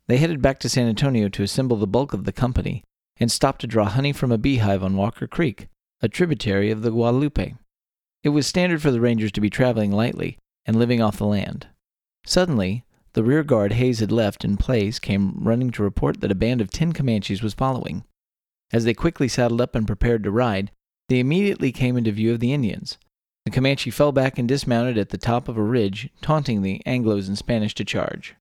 They 0.07 0.17
headed 0.17 0.41
back 0.41 0.59
to 0.61 0.69
San 0.69 0.89
Antonio 0.89 1.29
to 1.29 1.43
assemble 1.43 1.77
the 1.77 1.87
bulk 1.87 2.13
of 2.13 2.25
the 2.25 2.33
company 2.33 2.83
and 3.21 3.31
stopped 3.31 3.61
to 3.61 3.67
draw 3.67 3.85
honey 3.85 4.13
from 4.13 4.33
a 4.33 4.39
beehive 4.39 4.83
on 4.83 4.97
Walker 4.97 5.27
Creek, 5.27 5.69
a 6.01 6.09
tributary 6.09 6.71
of 6.71 6.83
the 6.83 6.91
Guadalupe. 6.91 7.55
It 8.23 8.31
was 8.31 8.47
standard 8.47 8.81
for 8.81 8.91
the 8.91 9.01
Rangers 9.01 9.33
to 9.33 9.41
be 9.41 9.51
traveling 9.51 9.93
lightly 9.93 10.39
and 10.65 10.77
living 10.77 11.03
off 11.03 11.19
the 11.19 11.27
land. 11.27 11.67
Suddenly, 12.25 12.85
the 13.13 13.25
rear 13.25 13.43
guard 13.43 13.73
Hays 13.73 14.01
had 14.01 14.13
left 14.13 14.45
in 14.45 14.57
place 14.57 14.99
came 14.99 15.35
running 15.43 15.71
to 15.73 15.83
report 15.83 16.21
that 16.21 16.31
a 16.31 16.37
band 16.37 16.61
of 16.61 16.71
ten 16.71 16.93
Comanches 16.93 17.43
was 17.43 17.55
following. 17.55 18.05
As 18.73 18.85
they 18.85 18.95
quickly 18.95 19.29
saddled 19.29 19.61
up 19.61 19.75
and 19.75 19.87
prepared 19.87 20.23
to 20.25 20.31
ride, 20.31 20.71
they 21.09 21.21
immediately 21.21 21.73
came 21.73 21.97
into 21.97 22.13
view 22.13 22.33
of 22.33 22.41
the 22.41 22.53
Indians. 22.53 22.99
The 23.49 23.55
Comanche 23.55 23.91
fell 23.91 24.13
back 24.13 24.39
and 24.39 24.47
dismounted 24.47 24.99
at 24.99 25.09
the 25.09 25.17
top 25.17 25.49
of 25.49 25.57
a 25.57 25.63
ridge, 25.63 26.11
taunting 26.21 26.61
the 26.61 26.83
Anglos 26.85 27.29
in 27.29 27.35
Spanish 27.35 27.75
to 27.77 27.85
charge. 27.87 28.35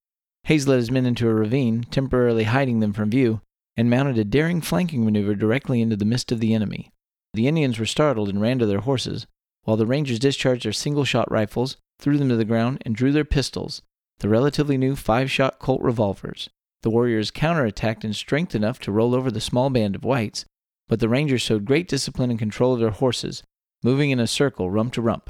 Hays 0.43 0.67
led 0.67 0.79
his 0.79 0.91
men 0.91 1.05
into 1.05 1.29
a 1.29 1.33
ravine, 1.33 1.85
temporarily 1.89 2.43
hiding 2.43 2.81
them 2.81 2.91
from 2.91 3.09
view, 3.09 3.39
and 3.77 3.89
mounted 3.89 4.17
a 4.17 4.25
daring 4.25 4.59
flanking 4.59 5.05
maneuver 5.05 5.33
directly 5.33 5.79
into 5.79 5.95
the 5.95 6.03
midst 6.03 6.33
of 6.33 6.41
the 6.41 6.53
enemy. 6.53 6.91
The 7.33 7.47
Indians 7.47 7.79
were 7.79 7.85
startled 7.85 8.27
and 8.27 8.41
ran 8.41 8.59
to 8.59 8.65
their 8.65 8.81
horses, 8.81 9.25
while 9.63 9.77
the 9.77 9.85
Rangers 9.85 10.19
discharged 10.19 10.65
their 10.65 10.73
single 10.73 11.05
shot 11.05 11.31
rifles, 11.31 11.77
threw 11.99 12.17
them 12.17 12.27
to 12.27 12.35
the 12.35 12.43
ground, 12.43 12.81
and 12.81 12.93
drew 12.93 13.13
their 13.13 13.23
pistols, 13.23 13.81
the 14.19 14.27
relatively 14.27 14.77
new 14.77 14.97
five 14.97 15.31
shot 15.31 15.57
Colt 15.57 15.81
revolvers. 15.81 16.49
The 16.81 16.89
warriors 16.89 17.31
counterattacked 17.31 18.03
in 18.03 18.11
strength 18.11 18.53
enough 18.53 18.77
to 18.79 18.91
roll 18.91 19.15
over 19.15 19.31
the 19.31 19.39
small 19.39 19.69
band 19.69 19.95
of 19.95 20.03
whites, 20.03 20.43
but 20.89 20.99
the 20.99 21.07
Rangers 21.07 21.41
showed 21.41 21.63
great 21.63 21.87
discipline 21.87 22.29
and 22.29 22.37
control 22.37 22.73
of 22.73 22.81
their 22.81 22.89
horses, 22.89 23.41
moving 23.84 24.12
in 24.12 24.19
a 24.19 24.27
circle, 24.27 24.69
rump 24.69 24.93
to 24.93 25.01
rump. 25.01 25.29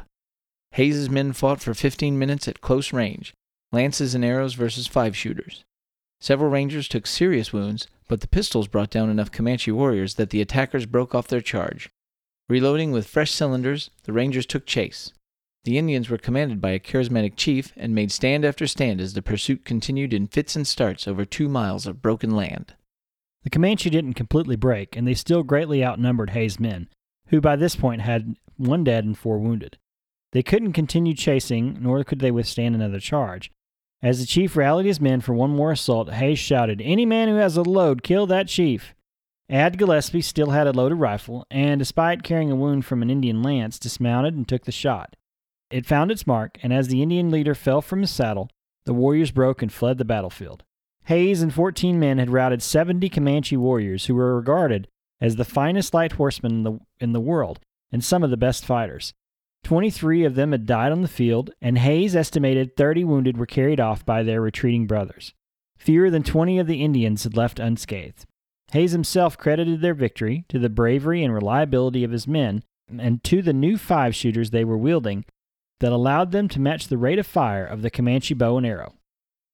Hays's 0.74 1.10
men 1.10 1.34
fought 1.34 1.62
for 1.62 1.74
15 1.74 2.18
minutes 2.18 2.48
at 2.48 2.62
close 2.62 2.94
range, 2.94 3.34
lances 3.72 4.14
and 4.16 4.24
arrows 4.24 4.54
versus 4.54 4.88
five 4.88 5.16
shooters. 5.16 5.64
Several 6.20 6.50
Rangers 6.50 6.88
took 6.88 7.06
serious 7.06 7.54
wounds, 7.54 7.88
but 8.08 8.22
the 8.22 8.28
pistols 8.28 8.68
brought 8.68 8.90
down 8.90 9.10
enough 9.10 9.32
Comanche 9.32 9.72
warriors 9.72 10.16
that 10.16 10.32
the 10.32 10.42
attackers 10.42 10.86
broke 10.86 11.14
off 11.14 11.28
their 11.28 11.42
charge. 11.42 11.90
Reloading 12.50 12.92
with 12.92 13.08
fresh 13.08 13.32
cylinders, 13.32 13.90
the 14.04 14.14
Rangers 14.14 14.46
took 14.46 14.66
chase. 14.66 15.12
The 15.66 15.78
Indians 15.78 16.10
were 16.10 16.18
commanded 16.18 16.62
by 16.62 16.72
a 16.72 16.80
charismatic 16.80 17.34
chief 17.36 17.74
and 17.76 17.94
made 17.94 18.12
stand 18.12 18.46
after 18.46 18.66
stand 18.68 19.02
as 19.02 19.14
the 19.14 19.22
pursuit 19.22 19.66
continued 19.66 20.14
in 20.14 20.28
fits 20.28 20.56
and 20.56 20.66
starts 20.66 21.08
over 21.08 21.26
two 21.26 21.50
miles 21.50 21.86
of 21.86 22.02
broken 22.02 22.32
land. 22.32 22.74
The 23.44 23.50
Comanche 23.50 23.90
didn't 23.90 24.14
completely 24.14 24.56
break, 24.56 24.96
and 24.96 25.06
they 25.06 25.14
still 25.14 25.44
greatly 25.44 25.84
outnumbered 25.84 26.30
Hays' 26.30 26.60
men, 26.60 26.88
who 27.28 27.42
by 27.42 27.56
this 27.56 27.76
point 27.76 28.02
had 28.02 28.36
one 28.58 28.84
dead 28.84 29.06
and 29.06 29.18
four 29.18 29.38
wounded. 29.38 29.78
They 30.32 30.44
couldn't 30.44 30.74
continue 30.74 31.14
chasing, 31.14 31.78
nor 31.82 32.04
could 32.04 32.20
they 32.20 32.32
withstand 32.32 32.76
another 32.76 33.00
charge. 33.00 33.52
As 34.02 34.20
the 34.20 34.26
chief 34.26 34.56
rallied 34.56 34.86
his 34.86 35.02
men 35.02 35.22
for 35.22 35.34
one 35.34 35.50
more 35.50 35.72
assault, 35.72 36.12
Hays 36.12 36.38
shouted, 36.38 36.82
Any 36.82 37.06
man 37.06 37.28
who 37.28 37.36
has 37.36 37.58
a 37.58 37.64
load, 37.64 38.04
kill 38.04 38.28
that 38.28 38.48
chief. 38.48 38.94
Ad 39.50 39.78
Gillespie 39.78 40.22
still 40.22 40.52
had 40.52 40.68
a 40.68 40.74
loaded 40.74 40.96
rifle, 40.96 41.46
and 41.50 41.80
despite 41.80 42.22
carrying 42.22 42.52
a 42.52 42.56
wound 42.56 42.86
from 42.86 43.02
an 43.02 43.10
Indian 43.10 43.42
lance, 43.42 43.80
dismounted 43.80 44.36
and 44.36 44.48
took 44.48 44.66
the 44.66 44.72
shot. 44.72 45.16
It 45.72 45.86
found 45.86 46.12
its 46.12 46.28
mark, 46.28 46.58
and 46.62 46.74
as 46.74 46.90
the 46.90 47.02
Indian 47.02 47.32
leader 47.32 47.56
fell 47.56 47.82
from 47.82 48.02
his 48.02 48.12
saddle, 48.12 48.50
the 48.86 48.94
warriors 48.94 49.32
broke 49.32 49.62
and 49.62 49.72
fled 49.72 49.98
the 49.98 50.06
battlefield. 50.06 50.64
Hays 51.06 51.42
and 51.42 51.54
14 51.54 51.98
men 51.98 52.18
had 52.18 52.30
routed 52.30 52.62
70 52.62 53.10
Comanche 53.10 53.56
warriors 53.56 54.06
who 54.06 54.16
were 54.16 54.36
regarded 54.36 54.88
as 55.20 55.36
the 55.36 55.46
finest 55.46 55.94
light 55.94 56.14
horsemen 56.14 56.52
in 56.52 56.64
the, 56.64 56.80
in 57.00 57.12
the 57.14 57.20
world 57.20 57.60
and 57.92 58.04
some 58.04 58.24
of 58.24 58.30
the 58.30 58.38
best 58.38 58.66
fighters. 58.66 59.14
23 59.64 60.24
of 60.24 60.36
them 60.36 60.52
had 60.52 60.66
died 60.66 60.92
on 60.92 61.02
the 61.02 61.08
field, 61.08 61.52
and 61.62 61.78
Hays 61.78 62.16
estimated 62.16 62.78
30 62.78 63.04
wounded 63.04 63.38
were 63.38 63.46
carried 63.46 63.80
off 63.80 64.06
by 64.06 64.24
their 64.24 64.42
retreating 64.42 64.88
brothers. 64.88 65.34
Fewer 65.78 66.10
than 66.10 66.24
20 66.24 66.60
of 66.60 66.68
the 66.68 66.84
Indians 66.84 67.24
had 67.24 67.36
left 67.36 67.60
unscathed. 67.60 68.26
Hays 68.72 68.92
himself 68.92 69.38
credited 69.38 69.82
their 69.82 69.94
victory 69.94 70.46
to 70.50 70.60
the 70.60 70.70
bravery 70.70 71.24
and 71.24 71.34
reliability 71.34 72.04
of 72.04 72.12
his 72.12 72.28
men 72.28 72.64
and 72.98 73.24
to 73.24 73.42
the 73.42 73.54
new 73.54 73.78
five 73.78 74.16
shooters 74.16 74.52
they 74.52 74.64
were 74.64 74.78
wielding 74.78 75.26
that 75.80 75.92
allowed 75.92 76.32
them 76.32 76.48
to 76.50 76.60
match 76.60 76.88
the 76.88 76.98
rate 76.98 77.20
of 77.20 77.28
fire 77.28 77.66
of 77.66 77.82
the 77.82 77.92
Comanche 77.92 78.34
bow 78.34 78.58
and 78.58 78.66
arrow. 78.66 78.96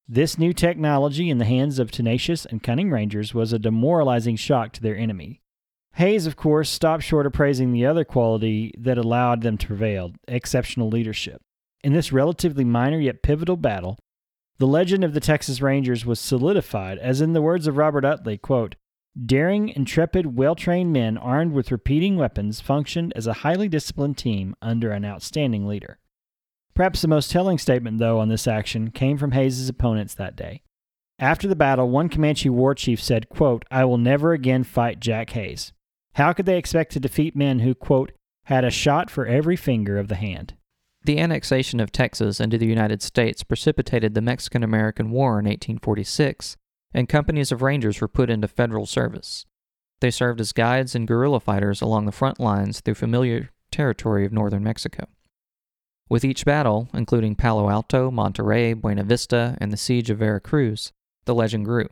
This 0.08 0.38
new 0.38 0.53
technology 0.53 1.29
in 1.29 1.38
the 1.38 1.46
hands 1.46 1.79
of 1.79 1.91
tenacious 1.91 2.46
and 2.46 2.63
cunning 2.63 2.91
rangers 2.91 3.34
was 3.34 3.53
a 3.53 3.60
demoralizing 3.60 4.36
shock 4.36 4.74
to 4.74 4.82
their 4.82 4.98
enemy. 4.98 5.41
Hays, 5.98 6.26
of 6.26 6.36
course, 6.36 6.70
stopped 6.70 7.04
short 7.04 7.26
of 7.26 7.34
praising 7.34 7.72
the 7.72 7.86
other 7.86 8.04
quality 8.04 8.74
that 8.80 8.98
allowed 8.98 9.42
them 9.42 9.58
to 9.60 9.68
prevail 9.68 10.14
exceptional 10.28 10.90
leadership. 10.90 11.42
In 11.84 11.94
this 11.94 12.12
relatively 12.12 12.64
minor 12.64 13.00
yet 13.00 13.22
pivotal 13.22 13.58
battle, 13.58 13.98
the 14.58 14.66
legend 14.68 15.04
of 15.04 15.14
the 15.14 15.20
Texas 15.20 15.62
Rangers 15.62 16.06
was 16.06 16.20
solidified, 16.20 16.98
as 16.98 17.22
in 17.22 17.34
the 17.34 17.42
words 17.42 17.68
of 17.68 17.78
Robert 17.78 18.06
Utley, 18.06 18.38
quote, 18.38 18.76
Daring, 19.26 19.70
intrepid, 19.70 20.36
well 20.36 20.56
trained 20.56 20.92
men 20.92 21.18
armed 21.18 21.54
with 21.54 21.72
repeating 21.72 22.16
weapons 22.16 22.60
functioned 22.60 23.14
as 23.16 23.28
a 23.28 23.34
highly 23.34 23.68
disciplined 23.68 24.18
team 24.18 24.56
under 24.62 24.92
an 24.92 25.06
outstanding 25.06 25.68
leader. 25.68 26.00
Perhaps 26.74 27.04
the 27.04 27.08
most 27.08 27.30
telling 27.30 27.60
statement, 27.60 28.00
though, 28.00 28.20
on 28.20 28.30
this 28.30 28.48
action 28.48 28.90
came 28.90 29.18
from 29.18 29.34
Hays's 29.34 29.70
opponents 29.70 30.16
that 30.16 30.36
day. 30.36 30.64
After 31.20 31.48
the 31.48 31.56
battle, 31.56 31.90
one 31.90 32.10
Comanche 32.10 32.50
war 32.50 32.74
chief 32.74 33.02
said, 33.02 33.30
quote, 33.30 33.64
I 33.70 33.86
will 33.86 34.00
never 34.00 34.34
again 34.34 34.64
fight 34.64 35.00
Jack 35.00 35.30
Hays. 35.32 35.72
How 36.15 36.32
could 36.34 36.46
they 36.46 36.58
expect 36.58 36.91
to 36.93 37.00
defeat 37.00 37.36
men 37.36 37.60
who, 37.60 37.74
quote, 37.74 38.12
had 38.46 38.63
a 38.63 38.70
shot 38.70 39.10
for 39.10 39.25
every 39.25 39.55
finger 39.55 39.98
of 39.98 40.10
the 40.10 40.15
hand? 40.15 40.55
The 41.03 41.20
annexation 41.20 41.79
of 41.79 41.91
Texas 41.91 42.39
into 42.39 42.58
the 42.58 42.67
United 42.67 43.01
States 43.01 43.43
precipitated 43.43 44.13
the 44.13 44.22
Mexican 44.22 44.63
American 44.63 45.10
War 45.10 45.32
in 45.39 45.46
1846, 45.46 46.55
and 46.93 47.10
companies 47.10 47.51
of 47.51 47.62
Rangers 47.62 48.00
were 48.00 48.08
put 48.08 48.29
into 48.29 48.48
federal 48.48 48.86
service. 48.86 49.46
They 50.01 50.12
served 50.12 50.39
as 50.39 50.53
guides 50.53 50.96
and 50.96 51.08
guerrilla 51.08 51.39
fighters 51.39 51.82
along 51.82 52.05
the 52.05 52.12
front 52.12 52.39
lines 52.39 52.79
through 52.79 52.96
familiar 52.96 53.50
territory 53.72 54.25
of 54.25 54.32
northern 54.32 54.63
Mexico. 54.63 55.08
With 56.10 56.24
each 56.24 56.46
battle, 56.46 56.89
including 56.93 57.36
Palo 57.36 57.70
Alto, 57.70 58.12
Monterrey, 58.12 58.79
Buena 58.79 59.03
Vista, 59.03 59.58
and 59.60 59.74
the 59.74 59.77
siege 59.77 60.10
of 60.10 60.20
Veracruz, 60.20 60.91
the 61.25 61.34
legend 61.34 61.65
grew. 61.65 61.89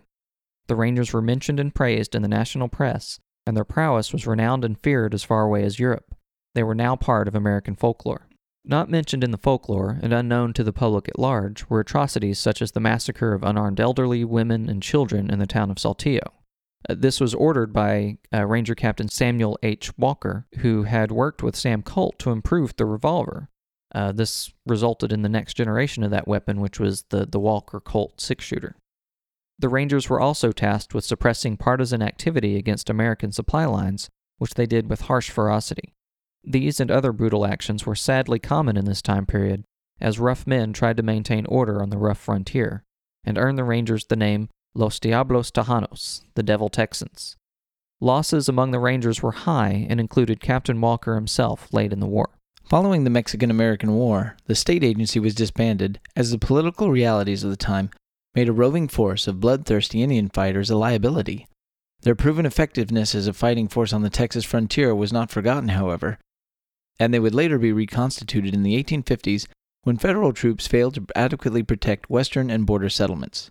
The 0.67 0.75
Rangers 0.75 1.11
were 1.11 1.21
mentioned 1.21 1.59
and 1.59 1.73
praised 1.73 2.13
in 2.13 2.21
the 2.21 2.27
national 2.27 2.69
press, 2.69 3.19
and 3.45 3.55
their 3.55 3.65
prowess 3.65 4.13
was 4.13 4.27
renowned 4.27 4.63
and 4.63 4.79
feared 4.79 5.13
as 5.13 5.23
far 5.23 5.43
away 5.43 5.63
as 5.63 5.79
Europe. 5.79 6.15
They 6.55 6.63
were 6.63 6.75
now 6.75 6.95
part 6.95 7.27
of 7.27 7.35
American 7.35 7.75
folklore. 7.75 8.27
Not 8.63 8.89
mentioned 8.89 9.23
in 9.23 9.31
the 9.31 9.37
folklore, 9.37 9.99
and 10.03 10.13
unknown 10.13 10.53
to 10.53 10.63
the 10.63 10.73
public 10.73 11.09
at 11.09 11.17
large, 11.17 11.67
were 11.67 11.79
atrocities 11.79 12.37
such 12.37 12.61
as 12.61 12.71
the 12.71 12.79
massacre 12.79 13.33
of 13.33 13.43
unarmed 13.43 13.79
elderly, 13.79 14.23
women, 14.23 14.69
and 14.69 14.83
children 14.83 15.31
in 15.31 15.39
the 15.39 15.47
town 15.47 15.71
of 15.71 15.77
Saltillo. 15.77 16.33
Uh, 16.87 16.95
this 16.97 17.19
was 17.19 17.33
ordered 17.33 17.73
by 17.73 18.17
uh, 18.33 18.45
Ranger 18.45 18.75
Captain 18.75 19.07
Samuel 19.07 19.57
H. 19.63 19.97
Walker, 19.97 20.45
who 20.59 20.83
had 20.83 21.11
worked 21.11 21.41
with 21.41 21.55
Sam 21.55 21.81
Colt 21.81 22.19
to 22.19 22.31
improve 22.31 22.75
the 22.75 22.85
revolver, 22.85 23.49
uh, 23.93 24.11
this 24.11 24.53
resulted 24.65 25.11
in 25.11 25.21
the 25.21 25.29
next 25.29 25.55
generation 25.55 26.03
of 26.03 26.11
that 26.11 26.27
weapon, 26.27 26.61
which 26.61 26.79
was 26.79 27.03
the, 27.09 27.25
the 27.25 27.39
Walker 27.39 27.79
Colt 27.79 28.21
six 28.21 28.45
shooter. 28.45 28.75
The 29.61 29.69
Rangers 29.69 30.09
were 30.09 30.19
also 30.19 30.51
tasked 30.51 30.95
with 30.95 31.05
suppressing 31.05 31.55
partisan 31.55 32.01
activity 32.01 32.57
against 32.57 32.89
American 32.89 33.31
supply 33.31 33.65
lines, 33.65 34.09
which 34.39 34.55
they 34.55 34.65
did 34.65 34.89
with 34.89 35.01
harsh 35.01 35.29
ferocity. 35.29 35.93
These 36.43 36.79
and 36.79 36.89
other 36.89 37.11
brutal 37.11 37.45
actions 37.45 37.85
were 37.85 37.93
sadly 37.93 38.39
common 38.39 38.75
in 38.75 38.85
this 38.85 39.03
time 39.03 39.27
period, 39.27 39.63
as 39.99 40.17
rough 40.17 40.47
men 40.47 40.73
tried 40.73 40.97
to 40.97 41.03
maintain 41.03 41.45
order 41.45 41.79
on 41.79 41.91
the 41.91 41.99
rough 41.99 42.17
frontier, 42.17 42.83
and 43.23 43.37
earned 43.37 43.59
the 43.59 43.63
Rangers 43.63 44.05
the 44.05 44.15
name 44.15 44.49
Los 44.73 44.99
Diablos 44.99 45.51
Tejanos, 45.51 46.23
the 46.33 46.41
Devil 46.41 46.69
Texans. 46.69 47.37
Losses 47.99 48.49
among 48.49 48.71
the 48.71 48.79
Rangers 48.79 49.21
were 49.21 49.31
high 49.31 49.85
and 49.87 49.99
included 49.99 50.41
Captain 50.41 50.81
Walker 50.81 51.13
himself 51.13 51.71
late 51.71 51.93
in 51.93 51.99
the 51.99 52.07
war. 52.07 52.31
Following 52.63 53.03
the 53.03 53.11
Mexican 53.11 53.51
American 53.51 53.93
War, 53.93 54.37
the 54.47 54.55
state 54.55 54.83
agency 54.83 55.19
was 55.19 55.35
disbanded 55.35 55.99
as 56.15 56.31
the 56.31 56.39
political 56.39 56.89
realities 56.89 57.43
of 57.43 57.51
the 57.51 57.57
time 57.57 57.91
made 58.33 58.49
a 58.49 58.53
roving 58.53 58.87
force 58.87 59.27
of 59.27 59.39
bloodthirsty 59.39 60.01
Indian 60.01 60.29
fighters 60.29 60.69
a 60.69 60.77
liability. 60.77 61.47
Their 62.01 62.15
proven 62.15 62.45
effectiveness 62.45 63.13
as 63.13 63.27
a 63.27 63.33
fighting 63.33 63.67
force 63.67 63.93
on 63.93 64.01
the 64.01 64.09
Texas 64.09 64.45
frontier 64.45 64.95
was 64.95 65.13
not 65.13 65.29
forgotten, 65.29 65.69
however, 65.69 66.17
and 66.99 67.13
they 67.13 67.19
would 67.19 67.35
later 67.35 67.57
be 67.57 67.71
reconstituted 67.71 68.53
in 68.53 68.63
the 68.63 68.81
1850s 68.83 69.47
when 69.83 69.97
federal 69.97 70.33
troops 70.33 70.67
failed 70.67 70.95
to 70.95 71.05
adequately 71.15 71.63
protect 71.63 72.09
western 72.09 72.49
and 72.49 72.65
border 72.65 72.89
settlements. 72.89 73.49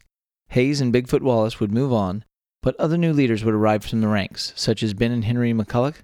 Hays 0.50 0.80
and 0.80 0.92
Bigfoot 0.92 1.22
Wallace 1.22 1.60
would 1.60 1.72
move 1.72 1.92
on, 1.92 2.24
but 2.62 2.78
other 2.78 2.96
new 2.96 3.12
leaders 3.12 3.44
would 3.44 3.54
arrive 3.54 3.84
from 3.84 4.00
the 4.00 4.08
ranks, 4.08 4.52
such 4.56 4.82
as 4.82 4.94
Ben 4.94 5.12
and 5.12 5.24
Henry 5.24 5.52
McCulloch, 5.52 6.02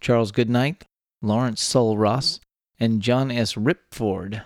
Charles 0.00 0.32
Goodnight, 0.32 0.84
Lawrence 1.22 1.62
Sul 1.62 1.96
Ross, 1.96 2.40
and 2.78 3.00
John 3.00 3.30
S. 3.30 3.56
Rip 3.56 3.92
Ford. 3.92 4.42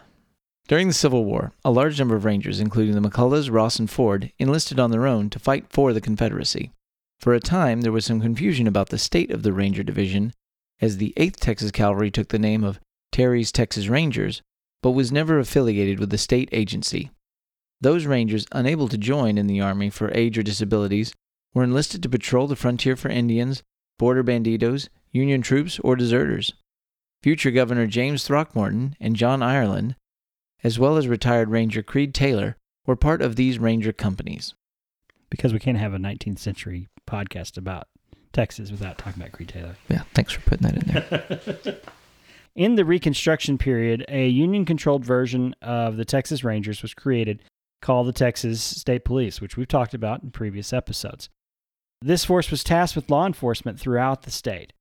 During 0.70 0.86
the 0.86 0.94
Civil 0.94 1.24
War, 1.24 1.50
a 1.64 1.72
large 1.72 1.98
number 1.98 2.14
of 2.14 2.24
Rangers, 2.24 2.60
including 2.60 2.94
the 2.94 3.00
McCullochs, 3.00 3.50
Ross, 3.50 3.80
and 3.80 3.90
Ford, 3.90 4.30
enlisted 4.38 4.78
on 4.78 4.92
their 4.92 5.04
own 5.04 5.28
to 5.30 5.40
fight 5.40 5.66
for 5.68 5.92
the 5.92 6.00
Confederacy. 6.00 6.70
For 7.18 7.34
a 7.34 7.40
time, 7.40 7.80
there 7.80 7.90
was 7.90 8.04
some 8.04 8.20
confusion 8.20 8.68
about 8.68 8.90
the 8.90 8.96
state 8.96 9.32
of 9.32 9.42
the 9.42 9.52
Ranger 9.52 9.82
Division, 9.82 10.32
as 10.80 10.98
the 10.98 11.12
8th 11.16 11.40
Texas 11.40 11.72
Cavalry 11.72 12.12
took 12.12 12.28
the 12.28 12.38
name 12.38 12.62
of 12.62 12.78
Terry's 13.10 13.50
Texas 13.50 13.88
Rangers, 13.88 14.42
but 14.80 14.92
was 14.92 15.10
never 15.10 15.40
affiliated 15.40 15.98
with 15.98 16.10
the 16.10 16.16
state 16.16 16.48
agency. 16.52 17.10
Those 17.80 18.06
Rangers 18.06 18.46
unable 18.52 18.86
to 18.90 18.96
join 18.96 19.38
in 19.38 19.48
the 19.48 19.60
Army 19.60 19.90
for 19.90 20.12
age 20.14 20.38
or 20.38 20.44
disabilities 20.44 21.12
were 21.52 21.64
enlisted 21.64 22.00
to 22.04 22.08
patrol 22.08 22.46
the 22.46 22.54
frontier 22.54 22.94
for 22.94 23.08
Indians, 23.08 23.64
border 23.98 24.22
banditos, 24.22 24.88
Union 25.10 25.42
troops, 25.42 25.80
or 25.80 25.96
deserters. 25.96 26.52
Future 27.24 27.50
Governor 27.50 27.88
James 27.88 28.22
Throckmorton 28.22 28.94
and 29.00 29.16
John 29.16 29.42
Ireland, 29.42 29.96
as 30.62 30.78
well 30.78 30.96
as 30.96 31.08
retired 31.08 31.50
Ranger 31.50 31.82
Creed 31.82 32.14
Taylor, 32.14 32.56
were 32.86 32.96
part 32.96 33.22
of 33.22 33.36
these 33.36 33.58
Ranger 33.58 33.92
companies. 33.92 34.54
Because 35.30 35.52
we 35.52 35.60
can't 35.60 35.78
have 35.78 35.94
a 35.94 35.98
19th 35.98 36.38
century 36.38 36.88
podcast 37.06 37.56
about 37.56 37.86
Texas 38.32 38.70
without 38.70 38.98
talking 38.98 39.22
about 39.22 39.32
Creed 39.32 39.48
Taylor. 39.48 39.76
Yeah, 39.88 40.02
thanks 40.14 40.32
for 40.32 40.40
putting 40.40 40.68
that 40.68 40.76
in 40.76 41.62
there. 41.64 41.76
In 42.56 42.74
the 42.74 42.84
Reconstruction 42.84 43.58
period, 43.58 44.04
a 44.08 44.28
Union 44.28 44.64
controlled 44.64 45.04
version 45.04 45.54
of 45.62 45.96
the 45.96 46.04
Texas 46.04 46.42
Rangers 46.42 46.82
was 46.82 46.94
created 46.94 47.42
called 47.80 48.08
the 48.08 48.12
Texas 48.12 48.60
State 48.60 49.04
Police, 49.04 49.40
which 49.40 49.56
we've 49.56 49.68
talked 49.68 49.94
about 49.94 50.22
in 50.22 50.30
previous 50.30 50.72
episodes. 50.72 51.30
This 52.02 52.24
force 52.24 52.50
was 52.50 52.64
tasked 52.64 52.96
with 52.96 53.08
law 53.08 53.24
enforcement 53.24 53.78
throughout 53.78 54.22
the 54.22 54.30
state. 54.30 54.72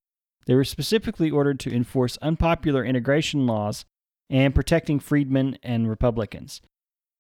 They 0.45 0.55
were 0.55 0.63
specifically 0.63 1.29
ordered 1.29 1.59
to 1.61 1.73
enforce 1.73 2.17
unpopular 2.17 2.83
integration 2.83 3.45
laws 3.45 3.85
and 4.29 4.55
protecting 4.55 4.99
freedmen 4.99 5.57
and 5.63 5.89
Republicans. 5.89 6.61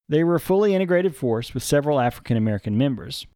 They 0.07 0.23
were 0.23 0.35
a 0.35 0.39
fully 0.39 0.73
integrated 0.73 1.15
force 1.15 1.53
with 1.53 1.63
several 1.63 1.99
African 1.99 2.37
American 2.37 2.77
members. 2.77 3.27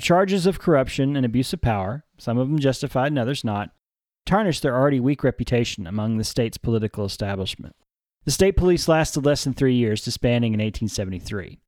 Charges 0.00 0.46
of 0.46 0.60
corruption 0.60 1.16
and 1.16 1.26
abuse 1.26 1.52
of 1.52 1.60
power, 1.60 2.04
some 2.18 2.38
of 2.38 2.48
them 2.48 2.58
justified 2.58 3.08
and 3.08 3.18
others 3.18 3.44
not, 3.44 3.70
tarnished 4.26 4.62
their 4.62 4.76
already 4.76 5.00
weak 5.00 5.24
reputation 5.24 5.86
among 5.86 6.16
the 6.16 6.24
state's 6.24 6.58
political 6.58 7.04
establishment. 7.04 7.74
The 8.24 8.30
state 8.30 8.56
police 8.56 8.86
lasted 8.86 9.24
less 9.24 9.44
than 9.44 9.54
three 9.54 9.74
years, 9.74 10.04
disbanding 10.04 10.52
in 10.52 10.60
1873. 10.60 11.58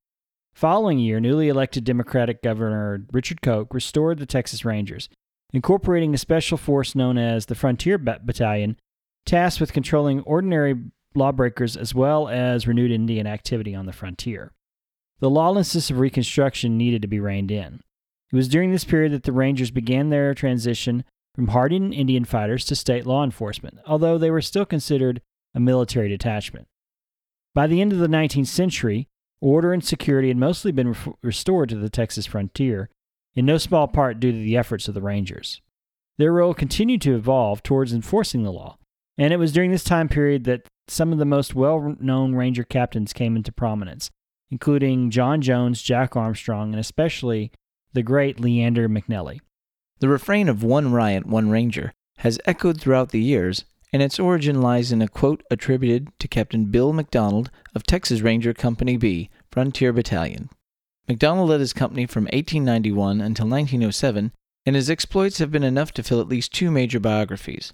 Following 0.55 0.99
year, 0.99 1.19
newly 1.19 1.49
elected 1.49 1.83
Democratic 1.85 2.43
Governor 2.43 3.07
Richard 3.11 3.41
Coke 3.41 3.73
restored 3.73 4.19
the 4.19 4.27
Texas 4.27 4.65
Rangers, 4.65 5.09
incorporating 5.53 6.15
a 6.15 6.19
special 6.19 6.59
force 6.59 6.95
known 6.95 7.17
as 7.17 7.47
the 7.47 7.55
Frontier 7.55 7.97
Battalion, 7.97 8.77
tasked 9.25 9.61
with 9.61 9.73
controlling 9.73 10.21
ordinary 10.21 10.77
lawbreakers 11.17 11.77
as 11.77 11.95
well 11.95 12.29
as 12.29 12.67
renewed 12.67 12.91
Indian 12.91 13.27
activity 13.27 13.75
on 13.75 13.87
the 13.87 13.93
frontier. 13.93 14.53
The 15.21 15.31
lawlessness 15.31 15.91
of 15.91 15.99
Reconstruction 15.99 16.77
needed 16.77 17.03
to 17.03 17.09
be 17.09 17.21
reined 17.21 17.51
in. 17.51 17.81
It 18.33 18.37
was 18.37 18.49
during 18.49 18.73
this 18.73 18.85
period 18.85 19.13
that 19.13 19.25
the 19.25 19.33
Rangers 19.33 19.71
began 19.71 20.09
their 20.09 20.35
transition 20.35 21.05
from 21.35 21.49
hardened 21.49 21.95
Indian 21.95 22.25
fighters 22.25 22.65
to 22.67 22.77
state 22.77 23.07
law 23.07 23.23
enforcement, 23.25 23.79
although 23.87 24.19
they 24.19 24.31
were 24.31 24.43
still 24.43 24.67
considered 24.67 25.21
a 25.55 25.61
military 25.61 26.09
detachment. 26.09 26.67
By 27.55 27.67
the 27.67 27.81
end 27.81 27.93
of 27.93 27.99
the 27.99 28.09
19th 28.09 28.47
century, 28.47 29.09
order 29.41 29.73
and 29.73 29.85
security 29.85 30.29
had 30.29 30.37
mostly 30.37 30.73
been 30.73 30.89
re- 30.89 31.13
restored 31.23 31.69
to 31.69 31.77
the 31.77 31.91
Texas 31.91 32.27
frontier, 32.27 32.89
in 33.35 33.47
no 33.47 33.59
small 33.59 33.89
part 33.89 34.21
due 34.21 34.33
to 34.33 34.39
the 34.39 34.57
efforts 34.57 34.89
of 34.89 34.95
the 34.95 35.03
Rangers. 35.03 35.61
Their 36.19 36.33
role 36.33 36.55
continued 36.55 37.01
to 37.03 37.15
evolve 37.15 37.63
towards 37.63 37.93
enforcing 37.93 38.43
the 38.43 38.53
law, 38.53 38.79
and 39.17 39.33
it 39.33 39.39
was 39.39 39.53
during 39.53 39.71
this 39.71 39.85
time 39.85 40.09
period 40.09 40.45
that 40.45 40.67
some 40.93 41.13
of 41.13 41.19
the 41.19 41.25
most 41.25 41.55
well 41.55 41.97
known 42.01 42.35
Ranger 42.35 42.65
captains 42.65 43.13
came 43.13 43.35
into 43.37 43.51
prominence, 43.51 44.11
including 44.51 45.11
John 45.11 45.41
Jones, 45.41 45.83
Jack 45.83 46.17
Armstrong, 46.17 46.73
and 46.73 46.81
especially 46.81 47.51
the 47.93 48.03
great 48.03 48.39
Leander 48.39 48.89
McNelly. 48.89 49.41
The 50.01 50.09
refrain 50.09 50.49
of 50.49 50.63
one 50.63 50.93
riot, 50.93 51.27
one 51.27 51.51
ranger 51.51 51.93
has 52.19 52.41
echoed 52.45 52.81
throughout 52.81 53.11
the 53.11 53.21
years, 53.21 53.65
and 53.93 54.03
its 54.03 54.19
origin 54.19 54.61
lies 54.61 54.93
in 54.93 55.03
a 55.03 55.09
quote 55.09 55.43
attributed 55.51 56.09
to 56.19 56.29
Captain 56.29 56.67
Bill 56.67 56.93
McDonald 56.93 57.51
of 57.75 57.85
Texas 57.85 58.21
Ranger 58.21 58.53
Company 58.53 58.97
B, 58.97 59.31
Frontier 59.51 59.93
Battalion. 59.93 60.49
McDonald 61.09 61.49
led 61.49 61.61
his 61.61 61.73
company 61.73 62.07
from 62.07 62.25
1891 62.25 63.21
until 63.21 63.47
1907, 63.47 64.33
and 64.65 64.77
his 64.77 64.89
exploits 64.89 65.39
have 65.39 65.51
been 65.51 65.65
enough 65.65 65.93
to 65.93 66.03
fill 66.03 66.21
at 66.21 66.29
least 66.29 66.53
two 66.53 66.71
major 66.71 67.01
biographies. 67.01 67.73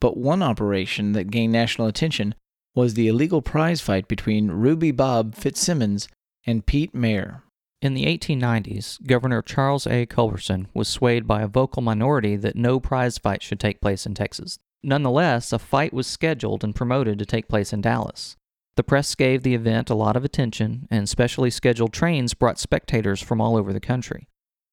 But 0.00 0.16
one 0.16 0.42
operation 0.42 1.12
that 1.12 1.30
gained 1.30 1.52
national 1.52 1.86
attention 1.86 2.34
was 2.74 2.94
the 2.94 3.08
illegal 3.08 3.42
prize 3.42 3.80
fight 3.80 4.06
between 4.08 4.50
Ruby 4.50 4.90
Bob 4.90 5.34
Fitzsimmons 5.34 6.08
and 6.46 6.66
Pete 6.66 6.94
Maher. 6.94 7.42
In 7.82 7.94
the 7.94 8.04
1890s, 8.04 9.04
Governor 9.06 9.42
Charles 9.42 9.86
A. 9.86 10.06
Culberson 10.06 10.66
was 10.74 10.86
swayed 10.86 11.26
by 11.26 11.42
a 11.42 11.48
vocal 11.48 11.82
minority 11.82 12.36
that 12.36 12.56
no 12.56 12.78
prize 12.78 13.18
fight 13.18 13.42
should 13.42 13.58
take 13.58 13.80
place 13.80 14.06
in 14.06 14.14
Texas. 14.14 14.58
Nonetheless, 14.82 15.52
a 15.52 15.58
fight 15.58 15.92
was 15.92 16.06
scheduled 16.06 16.62
and 16.62 16.74
promoted 16.74 17.18
to 17.18 17.26
take 17.26 17.48
place 17.48 17.72
in 17.72 17.80
Dallas. 17.80 18.36
The 18.76 18.84
press 18.84 19.14
gave 19.14 19.42
the 19.42 19.54
event 19.54 19.90
a 19.90 19.94
lot 19.94 20.16
of 20.16 20.24
attention, 20.24 20.86
and 20.90 21.08
specially 21.08 21.50
scheduled 21.50 21.92
trains 21.92 22.34
brought 22.34 22.58
spectators 22.58 23.20
from 23.20 23.40
all 23.40 23.56
over 23.56 23.72
the 23.72 23.80
country. 23.80 24.28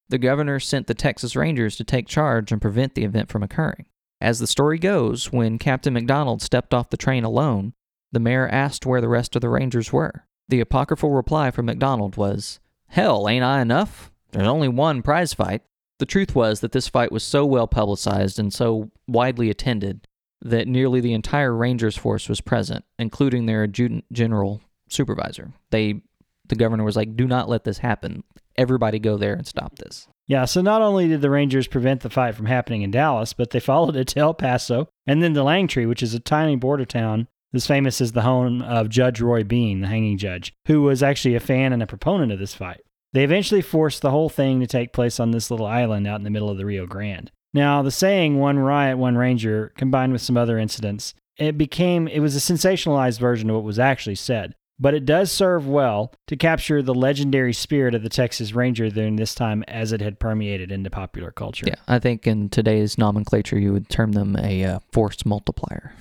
The 0.09 0.17
governor 0.17 0.59
sent 0.59 0.87
the 0.87 0.93
Texas 0.93 1.35
Rangers 1.35 1.75
to 1.77 1.83
take 1.83 2.07
charge 2.07 2.51
and 2.51 2.61
prevent 2.61 2.95
the 2.95 3.03
event 3.03 3.29
from 3.29 3.43
occurring. 3.43 3.85
As 4.21 4.39
the 4.39 4.47
story 4.47 4.79
goes, 4.79 5.31
when 5.31 5.59
Captain 5.59 5.93
McDonald 5.93 6.41
stepped 6.41 6.73
off 6.73 6.89
the 6.89 6.97
train 6.97 7.23
alone, 7.23 7.73
the 8.11 8.19
mayor 8.19 8.47
asked 8.47 8.85
where 8.85 9.01
the 9.01 9.09
rest 9.09 9.35
of 9.35 9.41
the 9.41 9.49
Rangers 9.49 9.91
were. 9.91 10.25
The 10.49 10.59
apocryphal 10.59 11.11
reply 11.11 11.51
from 11.51 11.65
McDonald 11.65 12.15
was, 12.15 12.59
Hell, 12.87 13.27
ain't 13.27 13.43
I 13.43 13.61
enough? 13.61 14.11
There's 14.31 14.47
only 14.47 14.67
one 14.67 15.01
prize 15.01 15.33
fight. 15.33 15.63
The 15.99 16.05
truth 16.05 16.35
was 16.35 16.59
that 16.59 16.71
this 16.71 16.87
fight 16.87 17.11
was 17.11 17.23
so 17.23 17.45
well 17.45 17.67
publicized 17.67 18.39
and 18.39 18.53
so 18.53 18.91
widely 19.07 19.49
attended 19.49 20.07
that 20.41 20.67
nearly 20.67 21.01
the 21.01 21.13
entire 21.13 21.53
Rangers 21.53 21.97
force 21.97 22.29
was 22.29 22.41
present, 22.41 22.85
including 22.99 23.45
their 23.45 23.63
adjutant 23.63 24.05
general 24.11 24.61
supervisor. 24.89 25.51
They 25.71 26.01
the 26.47 26.55
governor 26.55 26.83
was 26.83 26.95
like, 26.95 27.17
"Do 27.17 27.27
not 27.27 27.49
let 27.49 27.63
this 27.63 27.79
happen. 27.79 28.23
Everybody 28.55 28.99
go 28.99 29.17
there 29.17 29.33
and 29.33 29.45
stop 29.45 29.77
this." 29.79 30.07
Yeah, 30.27 30.45
so 30.45 30.61
not 30.61 30.81
only 30.81 31.07
did 31.07 31.21
the 31.21 31.29
Rangers 31.29 31.67
prevent 31.67 32.01
the 32.01 32.09
fight 32.09 32.35
from 32.35 32.45
happening 32.45 32.83
in 32.83 32.91
Dallas, 32.91 33.33
but 33.33 33.49
they 33.49 33.59
followed 33.71 33.95
it 33.95 34.09
to 34.09 34.19
El 34.19 34.33
Paso 34.33 34.87
and 35.05 35.21
then 35.21 35.33
to 35.33 35.41
Langtry, 35.41 35.87
which 35.87 36.03
is 36.03 36.13
a 36.13 36.19
tiny 36.19 36.55
border 36.55 36.85
town 36.85 37.27
that's 37.57 37.65
famous 37.65 38.01
as 38.01 38.11
the 38.11 38.21
home 38.21 38.61
of 38.61 38.87
Judge 38.87 39.19
Roy 39.19 39.43
Bean, 39.43 39.81
the 39.81 39.87
hanging 39.87 40.19
judge, 40.19 40.53
who 40.67 40.83
was 40.83 41.01
actually 41.01 41.33
a 41.33 41.39
fan 41.39 41.73
and 41.73 41.81
a 41.81 41.87
proponent 41.87 42.31
of 42.31 42.37
this 42.37 42.53
fight. 42.53 42.81
They 43.13 43.23
eventually 43.23 43.63
forced 43.63 44.03
the 44.03 44.11
whole 44.11 44.29
thing 44.29 44.59
to 44.59 44.67
take 44.67 44.93
place 44.93 45.19
on 45.19 45.31
this 45.31 45.49
little 45.49 45.65
island 45.65 46.05
out 46.05 46.19
in 46.19 46.23
the 46.23 46.29
middle 46.29 46.51
of 46.51 46.57
the 46.57 46.65
Rio 46.65 46.85
Grande. 46.85 47.31
Now, 47.55 47.81
the 47.81 47.89
saying 47.89 48.37
one 48.37 48.59
riot, 48.59 48.99
one 48.99 49.17
ranger, 49.17 49.71
combined 49.75 50.11
with 50.13 50.21
some 50.21 50.37
other 50.37 50.59
incidents, 50.59 51.15
it 51.37 51.57
became 51.57 52.07
it 52.07 52.19
was 52.19 52.35
a 52.35 52.53
sensationalized 52.53 53.19
version 53.19 53.49
of 53.49 53.55
what 53.55 53.65
was 53.65 53.79
actually 53.79 54.15
said. 54.15 54.53
But 54.79 54.93
it 54.93 55.05
does 55.05 55.31
serve 55.31 55.67
well 55.67 56.13
to 56.27 56.35
capture 56.35 56.83
the 56.83 56.93
legendary 56.93 57.53
spirit 57.53 57.95
of 57.95 58.03
the 58.03 58.09
Texas 58.09 58.53
Ranger 58.53 58.91
during 58.91 59.15
this 59.15 59.33
time 59.33 59.63
as 59.67 59.91
it 59.91 60.01
had 60.01 60.19
permeated 60.19 60.71
into 60.71 60.91
popular 60.91 61.31
culture. 61.31 61.65
Yeah, 61.67 61.77
I 61.87 61.97
think 61.97 62.27
in 62.27 62.49
today's 62.49 62.99
nomenclature, 62.99 63.57
you 63.57 63.73
would 63.73 63.89
term 63.89 64.11
them 64.11 64.35
a 64.37 64.63
uh, 64.63 64.79
force 64.91 65.25
multiplier. 65.25 65.93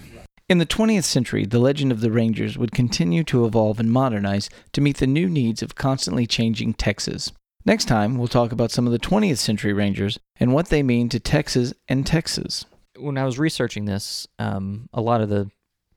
In 0.49 0.59
the 0.59 0.67
20th 0.67 1.03
century, 1.03 1.45
the 1.45 1.59
legend 1.59 1.91
of 1.91 2.01
the 2.01 2.13
Rangers 2.13 2.57
would 2.57 2.71
continue 2.71 3.25
to 3.25 3.45
evolve 3.45 3.81
and 3.81 3.91
modernize 3.91 4.49
to 4.73 4.81
meet 4.81 4.99
the 4.99 5.07
new 5.07 5.29
needs 5.29 5.61
of 5.61 5.75
constantly 5.75 6.25
changing 6.25 6.75
Texas. 6.75 7.33
Next 7.65 7.87
time, 7.87 8.17
we'll 8.17 8.29
talk 8.29 8.53
about 8.53 8.71
some 8.71 8.87
of 8.87 8.93
the 8.93 8.99
20th 9.01 9.39
century 9.39 9.73
Rangers 9.73 10.21
and 10.39 10.55
what 10.55 10.69
they 10.69 10.85
mean 10.85 11.09
to 11.09 11.19
Texas 11.19 11.75
and 11.89 12.07
Texas. 12.07 12.65
When 12.97 13.19
I 13.19 13.25
was 13.25 13.41
researching 13.41 13.87
this, 13.87 14.29
um, 14.39 14.89
a 14.93 15.01
lot 15.01 15.21
of 15.21 15.29
the 15.29 15.51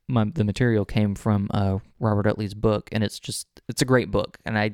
my, 0.08 0.26
the 0.34 0.44
material 0.44 0.86
came 0.86 1.14
from 1.14 1.50
uh, 1.54 1.78
Robert 2.00 2.26
Utley's 2.26 2.56
book, 2.56 2.90
and 2.92 3.04
it's 3.04 3.20
just 3.20 3.46
it's 3.68 3.84
a 3.84 3.86
great 3.86 4.10
book, 4.10 4.40
and 4.46 4.58
I 4.58 4.74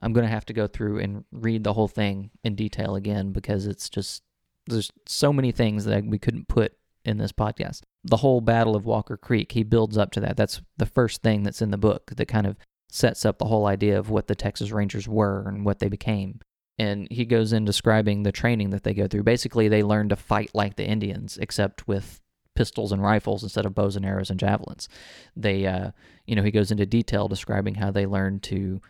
I'm 0.00 0.14
gonna 0.14 0.28
have 0.28 0.46
to 0.46 0.54
go 0.54 0.66
through 0.66 1.00
and 1.00 1.26
read 1.30 1.62
the 1.64 1.74
whole 1.74 1.88
thing 1.88 2.30
in 2.42 2.54
detail 2.54 2.96
again 2.96 3.32
because 3.32 3.66
it's 3.66 3.90
just 3.90 4.22
there's 4.66 4.90
so 5.06 5.30
many 5.30 5.52
things 5.52 5.84
that 5.84 6.06
we 6.06 6.18
couldn't 6.18 6.48
put 6.48 6.72
in 7.04 7.18
this 7.18 7.32
podcast. 7.32 7.82
The 8.04 8.18
whole 8.18 8.40
Battle 8.40 8.76
of 8.76 8.86
Walker 8.86 9.16
Creek, 9.16 9.52
he 9.52 9.62
builds 9.62 9.98
up 9.98 10.10
to 10.12 10.20
that. 10.20 10.36
That's 10.36 10.60
the 10.76 10.86
first 10.86 11.22
thing 11.22 11.42
that's 11.42 11.62
in 11.62 11.70
the 11.70 11.78
book 11.78 12.12
that 12.16 12.26
kind 12.26 12.46
of 12.46 12.56
sets 12.90 13.24
up 13.24 13.38
the 13.38 13.46
whole 13.46 13.66
idea 13.66 13.98
of 13.98 14.10
what 14.10 14.26
the 14.26 14.34
Texas 14.34 14.70
Rangers 14.70 15.06
were 15.06 15.44
and 15.46 15.64
what 15.64 15.78
they 15.78 15.88
became. 15.88 16.40
And 16.78 17.06
he 17.10 17.24
goes 17.24 17.52
in 17.52 17.64
describing 17.64 18.22
the 18.22 18.32
training 18.32 18.70
that 18.70 18.84
they 18.84 18.94
go 18.94 19.06
through. 19.06 19.22
Basically, 19.22 19.68
they 19.68 19.82
learn 19.82 20.08
to 20.08 20.16
fight 20.16 20.50
like 20.54 20.76
the 20.76 20.86
Indians, 20.86 21.38
except 21.40 21.86
with 21.86 22.20
pistols 22.56 22.90
and 22.90 23.02
rifles 23.02 23.42
instead 23.42 23.66
of 23.66 23.74
bows 23.74 23.96
and 23.96 24.04
arrows 24.04 24.30
and 24.30 24.40
javelins. 24.40 24.88
They, 25.36 25.66
uh, 25.66 25.90
you 26.26 26.34
know, 26.34 26.42
he 26.42 26.50
goes 26.50 26.70
into 26.70 26.86
detail 26.86 27.28
describing 27.28 27.74
how 27.74 27.90
they 27.90 28.06
learn 28.06 28.40
to 28.40 28.80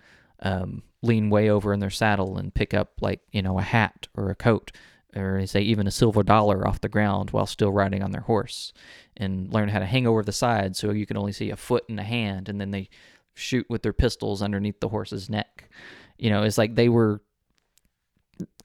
um, 0.42 0.82
lean 1.02 1.30
way 1.30 1.50
over 1.50 1.72
in 1.72 1.80
their 1.80 1.90
saddle 1.90 2.36
and 2.36 2.54
pick 2.54 2.74
up 2.74 2.92
like 3.00 3.20
you 3.32 3.42
know 3.42 3.58
a 3.58 3.62
hat 3.62 4.08
or 4.14 4.30
a 4.30 4.34
coat 4.34 4.72
or 5.16 5.44
say 5.46 5.60
even 5.60 5.86
a 5.86 5.90
silver 5.90 6.22
dollar 6.22 6.66
off 6.66 6.80
the 6.80 6.88
ground 6.88 7.30
while 7.30 7.46
still 7.46 7.72
riding 7.72 8.02
on 8.02 8.12
their 8.12 8.22
horse, 8.22 8.72
and 9.16 9.52
learn 9.52 9.68
how 9.68 9.78
to 9.78 9.86
hang 9.86 10.06
over 10.06 10.22
the 10.22 10.32
side 10.32 10.76
so 10.76 10.90
you 10.90 11.06
can 11.06 11.16
only 11.16 11.32
see 11.32 11.50
a 11.50 11.56
foot 11.56 11.84
and 11.88 11.98
a 11.98 12.04
hand, 12.04 12.48
and 12.48 12.60
then 12.60 12.70
they 12.70 12.88
shoot 13.34 13.66
with 13.68 13.82
their 13.82 13.92
pistols 13.92 14.42
underneath 14.42 14.80
the 14.80 14.88
horse's 14.88 15.30
neck. 15.30 15.70
You 16.18 16.30
know, 16.30 16.42
it's 16.42 16.58
like 16.58 16.74
they 16.74 16.88
were 16.88 17.22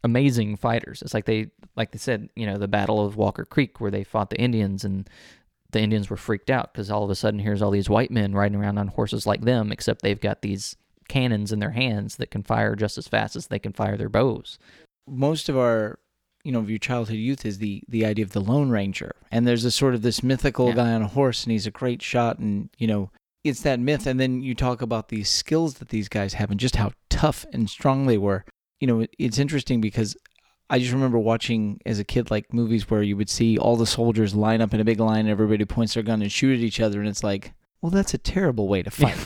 amazing 0.03 0.55
fighters. 0.57 1.01
It's 1.01 1.13
like 1.13 1.25
they 1.25 1.51
like 1.75 1.91
they 1.91 1.97
said, 1.97 2.29
you 2.35 2.45
know, 2.45 2.57
the 2.57 2.67
Battle 2.67 3.03
of 3.03 3.17
Walker 3.17 3.45
Creek 3.45 3.81
where 3.81 3.91
they 3.91 4.03
fought 4.03 4.29
the 4.29 4.39
Indians 4.39 4.83
and 4.85 5.09
the 5.71 5.81
Indians 5.81 6.09
were 6.09 6.17
freaked 6.17 6.49
out 6.49 6.73
because 6.73 6.89
all 6.91 7.03
of 7.03 7.09
a 7.09 7.15
sudden 7.15 7.39
here's 7.39 7.61
all 7.61 7.71
these 7.71 7.89
white 7.89 8.11
men 8.11 8.33
riding 8.33 8.57
around 8.57 8.77
on 8.77 8.87
horses 8.87 9.25
like 9.25 9.41
them, 9.41 9.71
except 9.71 10.01
they've 10.01 10.21
got 10.21 10.41
these 10.41 10.75
cannons 11.07 11.51
in 11.51 11.59
their 11.59 11.71
hands 11.71 12.15
that 12.17 12.31
can 12.31 12.43
fire 12.43 12.75
just 12.75 12.97
as 12.97 13.07
fast 13.07 13.35
as 13.35 13.47
they 13.47 13.59
can 13.59 13.73
fire 13.73 13.97
their 13.97 14.09
bows. 14.09 14.57
Most 15.07 15.49
of 15.49 15.57
our 15.57 15.99
you 16.45 16.51
know, 16.51 16.59
of 16.59 16.69
your 16.69 16.79
childhood 16.79 17.17
youth 17.17 17.45
is 17.45 17.57
the 17.57 17.83
the 17.89 18.05
idea 18.05 18.23
of 18.23 18.31
the 18.31 18.39
Lone 18.39 18.69
Ranger. 18.69 19.11
And 19.31 19.45
there's 19.47 19.65
a 19.65 19.71
sort 19.71 19.95
of 19.95 20.01
this 20.01 20.23
mythical 20.23 20.69
Yeah. 20.69 20.75
guy 20.75 20.91
on 20.93 21.01
a 21.01 21.07
horse 21.07 21.43
and 21.43 21.51
he's 21.51 21.67
a 21.67 21.71
great 21.71 22.01
shot 22.01 22.39
and, 22.39 22.69
you 22.77 22.87
know, 22.87 23.11
it's 23.43 23.61
that 23.61 23.79
myth 23.79 24.07
and 24.07 24.19
then 24.19 24.41
you 24.41 24.55
talk 24.55 24.81
about 24.81 25.09
these 25.09 25.29
skills 25.29 25.75
that 25.75 25.89
these 25.89 26.07
guys 26.07 26.35
have 26.35 26.51
and 26.51 26.59
just 26.59 26.75
how 26.77 26.91
tough 27.09 27.45
and 27.51 27.69
strong 27.69 28.05
they 28.05 28.17
were. 28.17 28.45
You 28.79 28.87
know, 28.87 29.05
it's 29.19 29.39
interesting 29.39 29.81
because 29.81 30.15
I 30.69 30.79
just 30.79 30.91
remember 30.93 31.19
watching 31.19 31.79
as 31.85 31.99
a 31.99 32.03
kid 32.03 32.31
like 32.31 32.53
movies 32.53 32.89
where 32.89 33.03
you 33.03 33.15
would 33.17 33.29
see 33.29 33.57
all 33.57 33.75
the 33.75 33.85
soldiers 33.85 34.33
line 34.33 34.61
up 34.61 34.73
in 34.73 34.79
a 34.79 34.85
big 34.85 34.99
line 34.99 35.21
and 35.21 35.29
everybody 35.29 35.65
points 35.65 35.93
their 35.93 36.03
gun 36.03 36.21
and 36.21 36.31
shoot 36.31 36.57
at 36.57 36.63
each 36.63 36.79
other 36.79 36.99
and 36.99 37.07
it's 37.09 37.23
like, 37.23 37.53
well, 37.81 37.89
that's 37.91 38.13
a 38.13 38.17
terrible 38.17 38.67
way 38.67 38.81
to 38.83 38.89
fight. 39.01 39.17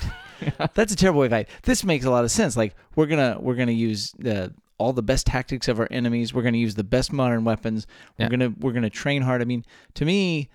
That's 0.73 0.93
a 0.93 0.95
terrible 0.95 1.21
way 1.21 1.27
to 1.27 1.35
fight. 1.35 1.49
This 1.63 1.83
makes 1.83 2.05
a 2.05 2.11
lot 2.11 2.23
of 2.23 2.31
sense. 2.31 2.55
Like 2.57 2.75
we're 2.95 3.05
gonna 3.07 3.37
we're 3.39 3.55
gonna 3.55 3.71
use 3.73 4.11
the 4.17 4.53
all 4.79 4.93
the 4.93 5.03
best 5.03 5.27
tactics 5.27 5.67
of 5.67 5.79
our 5.79 5.87
enemies. 5.91 6.33
We're 6.33 6.41
gonna 6.43 6.57
use 6.57 6.75
the 6.75 6.83
best 6.83 7.13
modern 7.13 7.43
weapons. 7.43 7.85
We're 8.17 8.25
Yeah. 8.25 8.29
gonna 8.29 8.53
we're 8.59 8.73
gonna 8.73 8.89
train 8.89 9.21
hard. 9.21 9.41
I 9.41 9.45
mean, 9.45 9.63
to 9.95 10.05
me, 10.05 10.49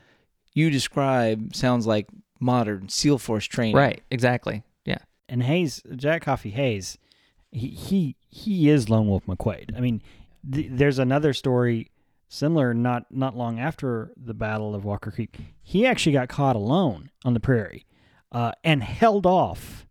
you 0.55 0.71
describe 0.71 1.55
sounds 1.55 1.87
like 1.87 2.09
modern 2.41 2.89
SEAL 2.89 3.19
Force 3.19 3.45
training. 3.47 3.77
Right, 3.77 4.03
exactly. 4.11 4.63
Yeah. 4.85 4.99
and 5.29 5.43
Hays, 5.43 5.83
Jack 5.97 6.23
Coffee 6.23 6.51
Hays, 6.51 6.99
he 7.53 7.69
he 7.69 8.17
he 8.29 8.69
is 8.69 8.89
Lone 8.91 9.07
Wolf 9.09 9.25
McQuade. 9.27 9.77
I 9.77 9.81
mean, 9.81 10.03
th- 10.51 10.69
there's 10.71 10.99
another 10.99 11.33
story 11.33 11.91
similar, 12.29 12.75
not 12.75 13.07
not 13.11 13.37
long 13.37 13.59
after 13.61 14.13
the 14.17 14.35
Battle 14.35 14.75
of 14.75 14.85
Walker 14.85 15.11
Creek. 15.11 15.37
He 15.63 15.87
actually 15.87 16.13
got 16.13 16.29
caught 16.29 16.57
alone 16.57 17.11
on 17.25 17.33
the 17.35 17.41
prairie, 17.41 17.87
uh, 18.33 18.53
and 18.65 18.83
held 18.83 19.25
off 19.27 19.87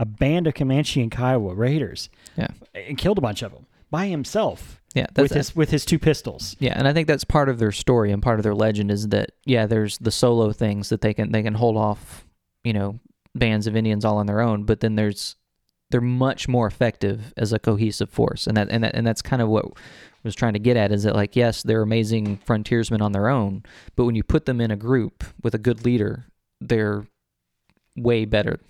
a 0.00 0.06
band 0.06 0.46
of 0.46 0.54
Comanche 0.54 1.02
and 1.02 1.10
Kiowa 1.12 1.54
raiders. 1.54 2.08
Yeah. 2.36 2.48
and 2.74 2.96
killed 2.96 3.18
a 3.18 3.20
bunch 3.20 3.42
of 3.42 3.52
them 3.52 3.66
by 3.90 4.06
himself 4.06 4.80
Yeah, 4.94 5.06
that's 5.12 5.28
with 5.28 5.32
his 5.32 5.54
with 5.54 5.70
his 5.70 5.84
two 5.84 5.98
pistols. 5.98 6.56
Yeah, 6.58 6.72
and 6.74 6.88
I 6.88 6.92
think 6.92 7.06
that's 7.06 7.22
part 7.24 7.48
of 7.50 7.58
their 7.58 7.70
story 7.70 8.10
and 8.10 8.22
part 8.22 8.38
of 8.38 8.42
their 8.42 8.54
legend 8.54 8.90
is 8.90 9.08
that 9.08 9.32
yeah, 9.44 9.66
there's 9.66 9.98
the 9.98 10.10
solo 10.10 10.52
things 10.52 10.88
that 10.88 11.02
they 11.02 11.12
can 11.12 11.30
they 11.30 11.42
can 11.42 11.54
hold 11.54 11.76
off, 11.76 12.24
you 12.64 12.72
know, 12.72 12.98
bands 13.34 13.66
of 13.66 13.76
Indians 13.76 14.04
all 14.04 14.16
on 14.16 14.26
their 14.26 14.40
own, 14.40 14.64
but 14.64 14.80
then 14.80 14.96
there's 14.96 15.36
they're 15.90 16.00
much 16.00 16.48
more 16.48 16.66
effective 16.66 17.34
as 17.36 17.52
a 17.52 17.58
cohesive 17.58 18.08
force. 18.08 18.46
And 18.46 18.56
that 18.56 18.70
and 18.70 18.82
that 18.82 18.94
and 18.94 19.06
that's 19.06 19.22
kind 19.22 19.42
of 19.42 19.48
what 19.48 19.66
I 19.66 19.70
was 20.24 20.34
trying 20.34 20.54
to 20.54 20.58
get 20.58 20.78
at 20.78 20.92
is 20.92 21.02
that 21.02 21.14
like 21.14 21.36
yes, 21.36 21.62
they're 21.62 21.82
amazing 21.82 22.38
frontiersmen 22.38 23.02
on 23.02 23.12
their 23.12 23.28
own, 23.28 23.64
but 23.96 24.06
when 24.06 24.14
you 24.14 24.22
put 24.22 24.46
them 24.46 24.62
in 24.62 24.70
a 24.70 24.76
group 24.76 25.24
with 25.42 25.54
a 25.54 25.58
good 25.58 25.84
leader, 25.84 26.24
they're 26.58 27.06
way 27.96 28.24
better. 28.24 28.60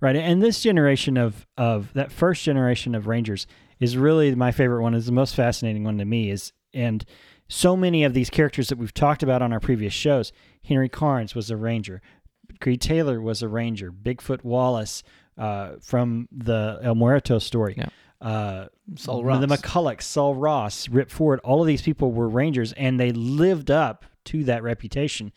Right, 0.00 0.16
and 0.16 0.42
this 0.42 0.62
generation 0.62 1.16
of 1.16 1.46
of 1.58 1.92
that 1.92 2.10
first 2.10 2.42
generation 2.42 2.94
of 2.94 3.06
Rangers 3.06 3.46
is 3.78 3.96
really 3.96 4.34
my 4.34 4.50
favorite 4.50 4.82
one. 4.82 4.94
Is 4.94 5.06
the 5.06 5.12
most 5.12 5.34
fascinating 5.34 5.84
one 5.84 5.98
to 5.98 6.04
me. 6.04 6.30
Is 6.30 6.52
and 6.72 7.04
so 7.48 7.76
many 7.76 8.04
of 8.04 8.14
these 8.14 8.30
characters 8.30 8.68
that 8.68 8.78
we've 8.78 8.94
talked 8.94 9.22
about 9.22 9.42
on 9.42 9.52
our 9.52 9.60
previous 9.60 9.92
shows. 9.92 10.32
Henry 10.64 10.88
Karnes 10.88 11.34
was 11.34 11.50
a 11.50 11.56
Ranger. 11.56 12.00
Creed 12.60 12.80
Taylor 12.80 13.20
was 13.20 13.42
a 13.42 13.48
Ranger. 13.48 13.92
Bigfoot 13.92 14.44
Wallace 14.44 15.02
uh, 15.36 15.72
from 15.82 16.28
the 16.30 16.78
El 16.82 16.94
Muerto 16.94 17.38
story. 17.38 17.74
Yeah. 17.76 17.88
Saul 18.96 19.28
Uh, 19.28 19.38
the 19.38 19.46
McCulloch, 19.46 19.58
McCullochs, 19.62 20.02
Saul 20.02 20.34
Ross, 20.34 20.88
Rip 20.88 21.10
Ford, 21.10 21.40
all 21.42 21.60
of 21.62 21.66
these 21.66 21.82
people 21.82 22.12
were 22.12 22.28
Rangers, 22.28 22.72
and 22.74 23.00
they 23.00 23.12
lived 23.12 23.70
up 23.70 24.04
to 24.26 24.44
that 24.44 24.62
reputation. 24.62 25.32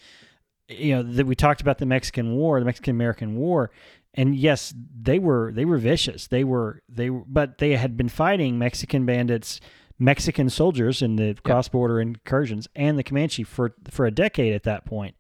You 0.68 0.96
know 0.96 1.04
that 1.04 1.26
we 1.26 1.36
talked 1.36 1.62
about 1.62 1.78
the 1.78 1.86
Mexican 1.86 2.36
War, 2.36 2.60
the 2.60 2.66
Mexican 2.66 2.92
American 2.92 3.36
War, 3.36 3.72
and 4.14 4.36
yes, 4.36 4.74
they 5.02 5.20
were 5.20 5.52
they 5.54 5.66
were 5.66 5.78
vicious. 5.78 6.28
They 6.28 6.44
were 6.44 6.82
they 6.90 7.10
were, 7.10 7.24
but 7.28 7.58
they 7.58 7.76
had 7.76 7.98
been 7.98 8.10
fighting 8.10 8.58
Mexican 8.60 9.06
bandits, 9.06 9.60
Mexican 10.00 10.50
soldiers 10.50 11.02
in 11.02 11.16
the 11.16 11.36
cross 11.44 11.68
border 11.68 12.00
incursions, 12.00 12.68
and 12.76 12.98
the 12.98 13.04
Comanche 13.04 13.44
for 13.44 13.76
for 13.90 14.06
a 14.06 14.12
decade 14.12 14.54
at 14.54 14.64
that 14.64 14.86
point. 14.86 15.16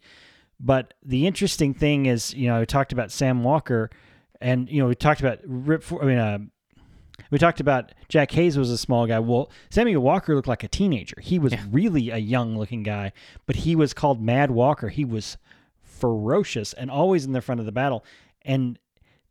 But 0.60 0.94
the 1.04 1.28
interesting 1.28 1.74
thing 1.74 2.06
is, 2.06 2.34
you 2.34 2.48
know, 2.48 2.60
we 2.60 2.66
talked 2.66 2.94
about 2.94 3.12
Sam 3.12 3.44
Walker, 3.44 3.90
and 4.40 4.70
you 4.70 4.82
know, 4.82 4.88
we 4.88 4.96
talked 4.96 5.20
about 5.22 5.40
Rip. 5.44 5.84
I 5.92 6.06
mean, 6.06 6.18
uh, 6.18 6.38
we 7.32 7.38
talked 7.40 7.60
about 7.60 7.92
Jack 8.10 8.32
Hays 8.32 8.58
was 8.58 8.70
a 8.70 8.78
small 8.78 9.06
guy. 9.08 9.20
Well, 9.20 9.52
Samuel 9.70 10.02
Walker 10.04 10.36
looked 10.36 10.48
like 10.48 10.64
a 10.64 10.68
teenager. 10.68 11.20
He 11.22 11.40
was 11.40 11.54
Yeah. 11.54 11.64
really 11.72 12.10
a 12.12 12.18
young 12.18 12.58
looking 12.58 12.84
guy, 12.84 13.12
but 13.46 13.58
he 13.58 13.76
was 13.76 13.94
called 13.94 14.22
Mad 14.22 14.52
Walker. 14.52 14.90
He 14.90 15.04
was 15.06 15.38
ferocious 15.82 16.74
and 16.74 16.90
always 16.92 17.26
in 17.26 17.32
the 17.32 17.42
front 17.42 17.60
of 17.60 17.66
the 17.66 17.72
battle. 17.72 18.04
And 18.44 18.78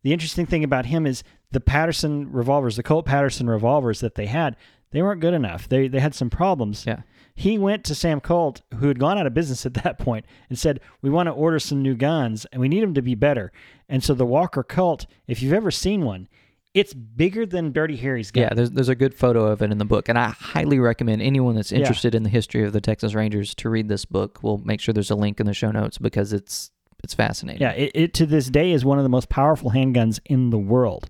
the 0.03 0.13
interesting 0.13 0.45
thing 0.45 0.63
about 0.63 0.85
him 0.85 1.05
is 1.07 1.23
the 1.51 1.59
Paterson 1.59 2.31
revolvers, 2.31 2.75
the 2.75 2.83
Colt 2.83 3.05
Paterson 3.05 3.49
revolvers 3.49 3.99
that 4.01 4.15
they 4.15 4.27
had, 4.27 4.55
they 4.91 5.01
weren't 5.01 5.21
good 5.21 5.33
enough. 5.33 5.67
They 5.67 5.87
they 5.87 5.99
had 5.99 6.13
some 6.13 6.29
problems. 6.29 6.85
Yeah. 6.85 7.01
He 7.35 7.57
went 7.57 7.83
to 7.85 7.95
Sam 7.95 8.21
Colt, 8.21 8.61
who 8.75 8.87
had 8.89 8.99
gone 8.99 9.17
out 9.17 9.25
of 9.25 9.33
business 9.33 9.65
at 9.65 9.73
that 9.75 9.97
point, 9.97 10.25
and 10.49 10.59
said, 10.59 10.79
"We 11.01 11.09
want 11.09 11.27
to 11.27 11.31
order 11.33 11.57
some 11.57 11.81
new 11.81 11.95
guns, 11.95 12.45
and 12.51 12.61
we 12.61 12.69
need 12.69 12.83
them 12.83 12.93
to 12.93 13.01
be 13.01 13.15
better." 13.15 13.51
And 13.89 14.03
so 14.03 14.13
the 14.13 14.25
Walker 14.25 14.61
Colt, 14.61 15.07
if 15.27 15.41
you've 15.41 15.51
ever 15.53 15.71
seen 15.71 16.03
one, 16.05 16.27
it's 16.75 16.93
bigger 16.93 17.45
than 17.47 17.71
Dirty 17.71 17.95
Harry's 17.95 18.29
gun. 18.29 18.43
Yeah, 18.43 18.53
there's 18.53 18.69
there's 18.71 18.89
a 18.89 18.95
good 18.95 19.15
photo 19.15 19.47
of 19.47 19.63
it 19.63 19.71
in 19.71 19.79
the 19.79 19.85
book, 19.85 20.09
and 20.09 20.17
I 20.19 20.29
highly 20.29 20.77
recommend 20.77 21.23
anyone 21.23 21.55
that's 21.55 21.71
Yeah. 21.71 21.79
interested 21.79 22.13
in 22.13 22.21
the 22.21 22.29
history 22.29 22.63
of 22.63 22.71
the 22.71 22.81
Texas 22.81 23.15
Rangers 23.15 23.55
to 23.55 23.69
read 23.69 23.87
this 23.89 24.05
book. 24.05 24.39
We'll 24.43 24.59
make 24.59 24.79
sure 24.79 24.93
there's 24.93 25.09
a 25.11 25.15
link 25.15 25.39
in 25.39 25.47
the 25.47 25.53
show 25.55 25.71
notes 25.71 25.97
because 25.97 26.33
it's 26.33 26.71
it's 27.03 27.13
fascinating. 27.13 27.61
Yeah, 27.61 27.71
it, 27.71 27.91
it 27.93 28.13
to 28.15 28.25
this 28.25 28.49
day 28.49 28.71
is 28.71 28.85
one 28.85 28.97
of 28.97 29.03
the 29.03 29.09
most 29.09 29.29
powerful 29.29 29.71
handguns 29.71 30.19
in 30.25 30.49
the 30.49 30.57
world, 30.57 31.09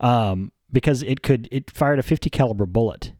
um, 0.00 0.52
because 0.70 1.02
it 1.02 1.22
could 1.22 1.48
it 1.50 1.70
fired 1.70 1.98
a 1.98 2.02
50 2.02 2.30
caliber 2.30 2.66
bullet, 2.66 3.12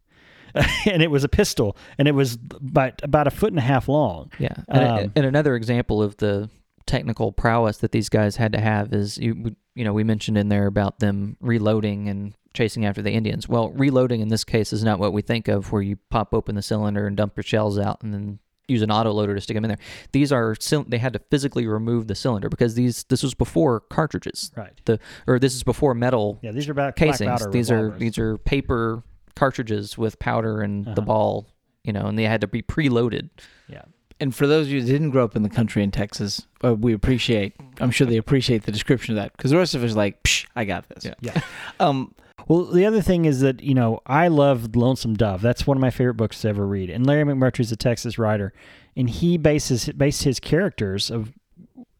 and 0.55 1.03
it 1.03 1.11
was 1.11 1.25
a 1.25 1.29
pistol, 1.29 1.77
and 1.99 2.07
it 2.07 2.13
was 2.13 2.39
about 2.55 3.01
about 3.03 3.27
a 3.27 3.31
foot 3.31 3.51
and 3.53 3.59
a 3.59 3.63
half 3.63 3.89
long. 3.89 4.31
Yeah, 4.39 4.55
and, 4.69 5.07
Um, 5.07 5.13
and 5.17 5.27
another 5.27 5.57
example 5.57 6.03
of 6.03 6.17
the 6.19 6.51
technical 6.87 7.33
prowess 7.33 7.79
that 7.79 7.93
these 7.93 8.11
guys 8.11 8.37
had 8.37 8.53
to 8.53 8.61
have 8.61 8.93
is 8.93 9.17
you 9.17 9.57
you 9.75 9.85
know 9.85 9.93
we 9.95 10.05
mentioned 10.05 10.37
in 10.37 10.51
there 10.51 10.67
about 10.67 10.99
them 10.99 11.37
reloading 11.41 12.09
and 12.09 12.35
chasing 12.53 12.85
after 12.85 13.03
the 13.03 13.11
Indians. 13.11 13.49
Well, 13.49 13.71
reloading 13.71 14.21
in 14.21 14.29
this 14.29 14.45
case 14.45 14.73
is 14.73 14.85
not 14.85 14.99
what 14.99 15.13
we 15.13 15.23
think 15.23 15.49
of, 15.49 15.73
where 15.73 15.83
you 15.83 15.97
pop 16.11 16.33
open 16.33 16.55
the 16.55 16.63
cylinder 16.63 17.07
and 17.07 17.17
dump 17.17 17.37
your 17.37 17.43
shells 17.43 17.79
out 17.79 18.03
and 18.03 18.15
then 18.15 18.39
use 18.69 18.83
an 18.83 18.89
autoloader 18.91 19.35
to 19.35 19.41
stick 19.41 19.55
them 19.57 19.65
in 19.65 19.69
there. 19.69 19.79
These 20.13 20.33
are 20.33 20.55
they 20.89 20.99
had 20.99 21.13
to 21.13 21.19
physically 21.31 21.67
remove 21.67 22.07
the 22.07 22.15
cylinder 22.15 22.49
because 22.49 22.75
these 22.75 23.05
this 23.05 23.23
was 23.23 23.35
before 23.35 23.81
cartridges, 23.81 24.51
Right. 24.57 24.73
the 24.87 24.99
or 25.27 25.39
this 25.39 25.55
is 25.55 25.63
before 25.63 25.95
metal 25.95 26.39
Yeah, 26.43 26.53
these 26.53 26.69
are 26.69 26.73
about 26.73 26.97
black 26.97 27.13
casings. 27.13 27.29
powder 27.29 27.51
These 27.51 27.71
are 27.71 27.91
these 27.99 28.19
are 28.19 28.39
paper 28.39 29.03
cartridges 29.35 29.99
with 29.99 30.19
powder 30.19 30.61
and 30.63 30.85
the 30.85 30.91
Uh-huh. 30.93 31.01
ball, 31.03 31.47
you 31.83 31.93
know, 31.93 32.07
and 32.07 32.19
they 32.19 32.25
had 32.25 32.41
to 32.41 32.47
be 32.47 32.63
preloaded. 32.63 33.31
yeah. 33.69 33.83
And 34.21 34.33
for 34.35 34.47
those 34.47 34.67
of 34.67 34.73
you 34.73 34.81
that 34.81 34.87
didn't 34.87 35.11
grow 35.11 35.25
up 35.25 35.35
in 35.35 35.43
the 35.43 35.49
country 35.49 35.83
in 35.83 35.91
Texas, 35.91 36.47
uh, 36.65 36.73
we 36.75 36.93
appreciate. 36.93 37.55
I'm 37.81 37.91
sure 37.91 38.07
they 38.07 38.17
appreciate 38.17 38.63
the 38.63 38.71
description 38.71 39.17
of 39.19 39.23
that 39.23 39.37
because 39.37 39.51
the 39.51 39.57
rest 39.59 39.75
of 39.75 39.83
us 39.83 39.91
are 39.93 39.97
like, 39.97 40.23
Psh, 40.23 40.47
I 40.55 40.65
got 40.65 40.89
this. 40.89 41.05
Yeah. 41.05 41.15
Yeah. 41.21 41.41
Um. 41.81 42.15
Well, 42.47 42.65
the 42.65 42.85
other 42.87 43.01
thing 43.01 43.25
is 43.25 43.41
that 43.41 43.63
you 43.63 43.75
know 43.75 44.01
I 44.07 44.29
love 44.29 44.75
Lonesome 44.77 45.15
Dove. 45.15 45.41
That's 45.43 45.67
one 45.67 45.77
of 45.77 45.81
my 45.81 45.91
favorite 45.91 46.15
books 46.17 46.41
to 46.43 46.49
ever 46.49 46.67
read. 46.67 46.91
And 46.91 47.07
Larry 47.07 47.25
McMurtry's 47.25 47.73
a 47.73 47.77
Texas 47.77 48.19
writer, 48.19 48.53
and 48.97 49.09
he 49.09 49.39
bases 49.39 49.89
based 49.91 50.25
his 50.25 50.41
characters 50.41 51.11
of 51.11 51.33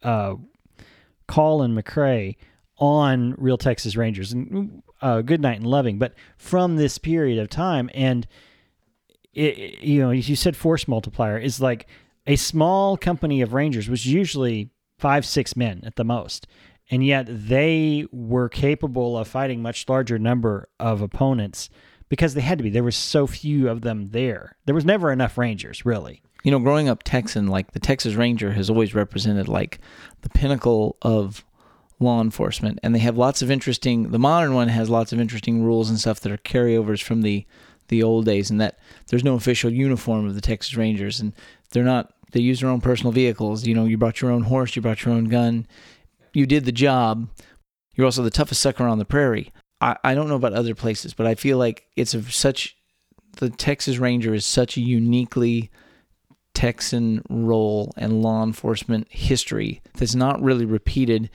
uh, 0.03 0.35
Call 1.27 1.63
and 1.63 1.77
McCrae 1.77 2.37
on 2.79 3.35
real 3.39 3.57
Texas 3.57 3.97
Rangers 3.97 4.33
and 4.33 4.83
uh, 5.01 5.23
Goodnight 5.23 5.59
and 5.59 5.67
Loving, 5.67 5.99
but 5.99 6.13
from 6.37 6.77
this 6.77 6.99
period 6.99 7.39
of 7.39 7.49
time. 7.49 7.89
And 7.95 8.27
it, 9.33 9.59
it- 9.59 9.81
you 9.81 10.01
know, 10.01 10.11
you 10.11 10.37
said 10.37 10.57
force 10.57 10.87
multiplier 10.89 11.39
is 11.39 11.61
like 11.61 11.87
a 12.27 12.37
small 12.37 12.97
company 12.97 13.41
of 13.43 13.53
Rangers 13.55 13.89
was 13.89 14.07
usually 14.07 14.71
five 14.99 15.25
six 15.27 15.57
men 15.57 15.83
at 15.85 15.97
the 15.97 16.05
most 16.05 16.47
and 16.95 17.05
yet 17.05 17.27
they 17.29 18.07
were 18.13 18.49
capable 18.49 19.19
of 19.19 19.27
fighting 19.27 19.61
much 19.61 19.89
larger 19.89 20.17
number 20.17 20.69
of 20.79 21.01
opponents 21.01 21.69
because 22.09 22.35
they 22.35 22.41
had 22.41 22.57
to 22.57 22.63
be. 22.63 22.71
There 22.71 22.85
was 22.85 22.95
so 22.95 23.27
few 23.27 23.69
of 23.69 23.81
them 23.81 24.11
there. 24.11 24.55
There 24.67 24.77
was 24.77 24.85
never 24.85 25.11
enough 25.11 25.37
Rangers, 25.37 25.85
really. 25.85 26.23
You 26.45 26.53
know, 26.53 26.61
growing 26.61 26.89
up 26.89 27.03
Texan, 27.03 27.49
like 27.49 27.73
the 27.73 27.81
Texas 27.81 28.15
Ranger 28.15 28.53
has 28.53 28.71
always 28.71 28.95
represented 28.95 29.49
like 29.49 29.81
the 30.21 30.29
pinnacle 30.29 30.97
of 31.03 31.45
law 31.99 32.21
enforcement, 32.21 32.79
and 32.85 32.95
they 32.95 33.01
have 33.01 33.19
lots 33.19 33.43
of 33.43 33.51
interesting. 33.51 34.13
The 34.13 34.19
modern 34.21 34.55
one 34.55 34.69
has 34.69 34.89
lots 34.89 35.13
of 35.13 35.19
interesting 35.19 35.65
rules 35.65 35.91
and 35.91 35.99
stuff 35.99 36.21
that 36.21 36.31
are 36.31 36.39
carryovers 36.39 37.03
from 37.03 37.23
the 37.23 37.45
the 37.89 38.05
old 38.05 38.25
days, 38.25 38.53
and 38.53 38.61
that 38.61 38.79
there's 39.09 39.25
no 39.25 39.35
official 39.35 39.73
uniform 39.73 40.29
of 40.29 40.37
the 40.37 40.41
Texas 40.41 40.77
Rangers, 40.77 41.19
and 41.19 41.33
they're 41.71 41.83
not. 41.83 42.15
They 42.31 42.41
use 42.41 42.61
their 42.61 42.71
own 42.71 42.81
personal 42.81 43.11
vehicles. 43.11 43.67
You 43.67 43.75
know, 43.75 43.85
you 43.85 43.99
brought 43.99 44.21
your 44.21 44.31
own 44.31 44.43
horse, 44.43 44.77
you 44.77 44.83
brought 44.83 45.05
your 45.05 45.15
own 45.15 45.25
gun, 45.25 45.67
you 46.35 46.47
did 46.47 46.65
the 46.65 46.73
job. 46.73 47.29
You're 47.95 48.07
also 48.07 48.23
the 48.23 48.31
toughest 48.31 48.61
sucker 48.61 48.87
on 48.87 48.99
the 48.99 49.05
prairie. 49.05 49.53
I, 49.81 49.97
I 50.03 50.15
don't 50.15 50.29
know 50.29 50.35
about 50.35 50.53
other 50.53 50.75
places, 50.75 51.15
but 51.15 51.27
I 51.27 51.35
feel 51.35 51.59
like 51.59 51.87
it's 51.97 52.15
of 52.15 52.35
such 52.35 52.77
the 53.37 53.51
Texas 53.51 53.99
Ranger 53.99 54.35
is 54.35 54.45
such 54.45 54.77
a 54.77 54.81
uniquely 54.81 55.71
Texan 56.55 57.23
role 57.29 57.93
and 57.97 58.23
law 58.23 58.43
enforcement 58.43 59.09
history 59.11 59.83
that's 59.95 60.15
not 60.15 60.41
really 60.41 60.65
repeated 60.65 61.29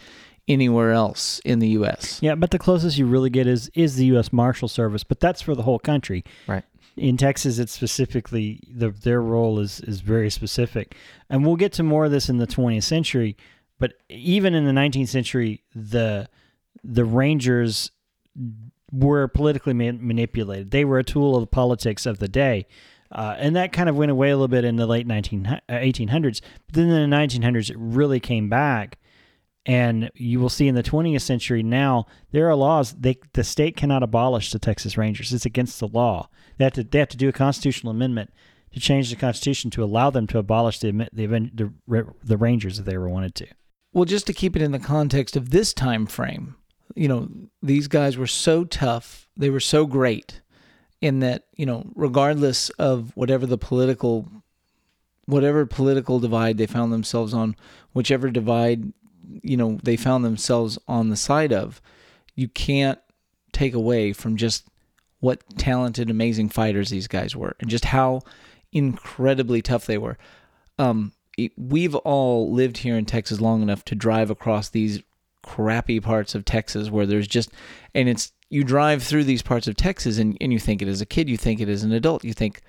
anywhere 0.47 0.91
else 0.91 1.39
in 1.45 1.59
the 1.59 1.67
U.S. 1.69 2.19
Yeah, 2.21 2.35
but 2.35 2.51
the 2.51 2.59
closest 2.59 2.97
you 2.97 3.05
really 3.05 3.29
get 3.29 3.45
is 3.45 3.69
is 3.75 3.95
the 3.95 4.05
U.S. 4.07 4.33
Marshal 4.33 4.67
Service, 4.67 5.03
but 5.03 5.19
that's 5.19 5.41
for 5.41 5.55
the 5.55 5.63
whole 5.63 5.79
country. 5.79 6.23
Right. 6.47 6.63
In 6.97 7.17
Texas, 7.17 7.59
it's 7.59 7.71
specifically 7.71 8.61
the 8.69 8.89
their 8.89 9.21
role 9.21 9.59
is 9.59 9.79
is 9.81 10.01
very 10.01 10.29
specific, 10.29 10.95
and 11.29 11.45
we'll 11.45 11.55
get 11.55 11.73
to 11.73 11.83
more 11.83 12.05
of 12.05 12.11
this 12.11 12.29
in 12.29 12.37
the 12.37 12.47
20th 12.47 12.83
century. 12.83 13.37
But 13.79 13.93
even 14.09 14.53
in 14.53 14.65
the 14.65 14.71
19th 14.71 15.07
century, 15.07 15.63
the 15.73 16.29
the 16.83 17.05
Rangers 17.05 17.91
were 18.91 19.27
politically 19.27 19.73
man- 19.73 20.05
manipulated. 20.05 20.71
They 20.71 20.85
were 20.85 20.99
a 20.99 21.03
tool 21.03 21.35
of 21.35 21.41
the 21.41 21.47
politics 21.47 22.05
of 22.05 22.19
the 22.19 22.27
day. 22.27 22.67
Uh, 23.11 23.35
and 23.37 23.55
that 23.55 23.73
kind 23.73 23.89
of 23.89 23.95
went 23.95 24.11
away 24.11 24.29
a 24.29 24.35
little 24.35 24.47
bit 24.47 24.63
in 24.63 24.75
the 24.75 24.85
late 24.85 25.07
19, 25.07 25.45
uh, 25.45 25.59
1800s. 25.69 26.41
But 26.67 26.75
then 26.75 26.89
in 26.89 27.09
the 27.09 27.15
1900s, 27.15 27.69
it 27.69 27.77
really 27.77 28.19
came 28.19 28.49
back. 28.49 28.97
And 29.65 30.09
you 30.15 30.39
will 30.39 30.49
see 30.49 30.67
in 30.67 30.75
the 30.75 30.83
20th 30.83 31.21
century 31.21 31.63
now, 31.63 32.05
there 32.31 32.49
are 32.49 32.55
laws. 32.55 32.93
They, 32.93 33.17
the 33.33 33.43
state 33.43 33.75
cannot 33.75 34.03
abolish 34.03 34.51
the 34.51 34.59
Texas 34.59 34.97
Rangers. 34.97 35.33
It's 35.33 35.45
against 35.45 35.79
the 35.79 35.87
law. 35.87 36.29
They 36.57 36.63
have 36.63 36.73
to, 36.73 36.83
they 36.83 36.99
have 36.99 37.09
to 37.09 37.17
do 37.17 37.29
a 37.29 37.33
constitutional 37.33 37.91
amendment 37.91 38.31
to 38.73 38.79
change 38.79 39.09
the 39.09 39.15
Constitution 39.15 39.69
to 39.71 39.83
allow 39.83 40.09
them 40.09 40.27
to 40.27 40.37
abolish 40.37 40.79
the, 40.79 40.91
the, 41.11 41.25
the, 41.27 42.13
the 42.23 42.37
Rangers 42.37 42.79
if 42.79 42.85
they 42.85 42.97
were 42.97 43.09
wanted 43.09 43.35
to. 43.35 43.47
Well, 43.91 44.05
just 44.05 44.27
to 44.27 44.33
keep 44.33 44.55
it 44.55 44.61
in 44.61 44.71
the 44.71 44.79
context 44.79 45.35
of 45.35 45.49
this 45.49 45.73
time 45.73 46.05
frame, 46.05 46.55
you 46.95 47.07
know, 47.07 47.29
these 47.61 47.87
guys 47.87 48.17
were 48.17 48.27
so 48.27 48.63
tough. 48.63 49.27
They 49.35 49.49
were 49.49 49.59
so 49.59 49.85
great 49.85 50.41
in 51.01 51.19
that, 51.19 51.45
you 51.55 51.65
know, 51.65 51.91
regardless 51.95 52.69
of 52.71 53.11
whatever 53.15 53.45
the 53.45 53.57
political 53.57 54.27
whatever 55.25 55.63
political 55.67 56.19
divide 56.19 56.57
they 56.57 56.65
found 56.65 56.91
themselves 56.91 57.35
on, 57.35 57.55
whichever 57.93 58.31
divide, 58.31 58.91
you 59.43 59.55
know, 59.55 59.77
they 59.83 59.95
found 59.95 60.25
themselves 60.25 60.79
on 60.87 61.09
the 61.09 61.15
side 61.15 61.53
of, 61.53 61.79
you 62.35 62.47
can't 62.47 62.99
take 63.51 63.75
away 63.75 64.11
from 64.11 64.37
just 64.37 64.65
what 65.19 65.43
talented, 65.57 66.09
amazing 66.09 66.49
fighters 66.49 66.89
these 66.89 67.07
guys 67.07 67.35
were 67.35 67.55
and 67.59 67.69
just 67.69 67.85
how 67.85 68.21
incredibly 68.71 69.61
tough 69.61 69.85
they 69.85 69.99
were. 69.99 70.17
Um, 70.79 71.11
we've 71.57 71.95
all 71.95 72.51
lived 72.51 72.77
here 72.77 72.97
in 72.97 73.05
Texas 73.05 73.39
long 73.39 73.61
enough 73.61 73.83
to 73.85 73.95
drive 73.95 74.29
across 74.29 74.69
these 74.69 75.01
crappy 75.43 75.99
parts 75.99 76.35
of 76.35 76.45
Texas 76.45 76.89
where 76.89 77.05
there's 77.05 77.27
just, 77.27 77.51
and 77.95 78.09
it's, 78.09 78.31
you 78.49 78.63
drive 78.63 79.03
through 79.03 79.23
these 79.23 79.41
parts 79.41 79.67
of 79.67 79.75
Texas 79.75 80.17
and, 80.17 80.37
and 80.41 80.51
you 80.51 80.59
think 80.59 80.81
it 80.81 80.87
as 80.87 81.01
a 81.01 81.05
kid, 81.05 81.29
you 81.29 81.37
think 81.37 81.59
it 81.59 81.69
as 81.69 81.83
an 81.83 81.91
adult, 81.91 82.23
you 82.23 82.33
think, 82.33 82.61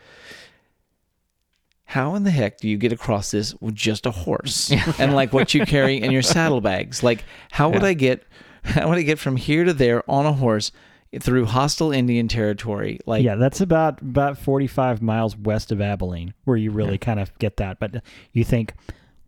how 1.85 2.14
in 2.14 2.22
the 2.22 2.30
heck 2.30 2.59
do 2.59 2.68
you 2.68 2.76
get 2.76 2.92
across 2.92 3.33
this 3.33 3.54
with 3.61 3.74
just 3.74 4.06
a 4.06 4.11
horse 4.12 4.72
and 4.98 5.14
like 5.14 5.33
what 5.33 5.54
you 5.54 5.66
carry 5.66 6.00
in 6.00 6.12
your 6.12 6.22
saddlebags? 6.22 7.02
Like, 7.02 7.24
how 7.50 7.68
would 7.70 7.83
Yeah. 7.83 7.88
I 7.88 7.94
get, 7.94 8.24
how 8.62 8.88
would 8.88 8.98
I 8.98 9.02
get 9.02 9.18
from 9.18 9.37
here 9.37 9.64
to 9.64 9.72
there 9.72 10.09
on 10.09 10.26
a 10.26 10.33
horse 10.33 10.70
through 11.18 11.46
hostile 11.46 11.90
Indian 11.92 12.29
territory? 12.29 12.99
Like, 13.07 13.25
yeah, 13.25 13.35
that's 13.37 13.61
about 13.61 14.01
about 14.03 14.38
45 14.38 15.03
miles 15.03 15.37
west 15.37 15.73
of 15.73 15.81
Abilene, 15.81 16.35
where 16.44 16.57
you 16.57 16.70
really 16.70 16.99
kind 16.99 17.18
of 17.20 17.37
get 17.38 17.57
that. 17.57 17.79
But 17.81 18.03
you 18.33 18.44
think, 18.44 18.75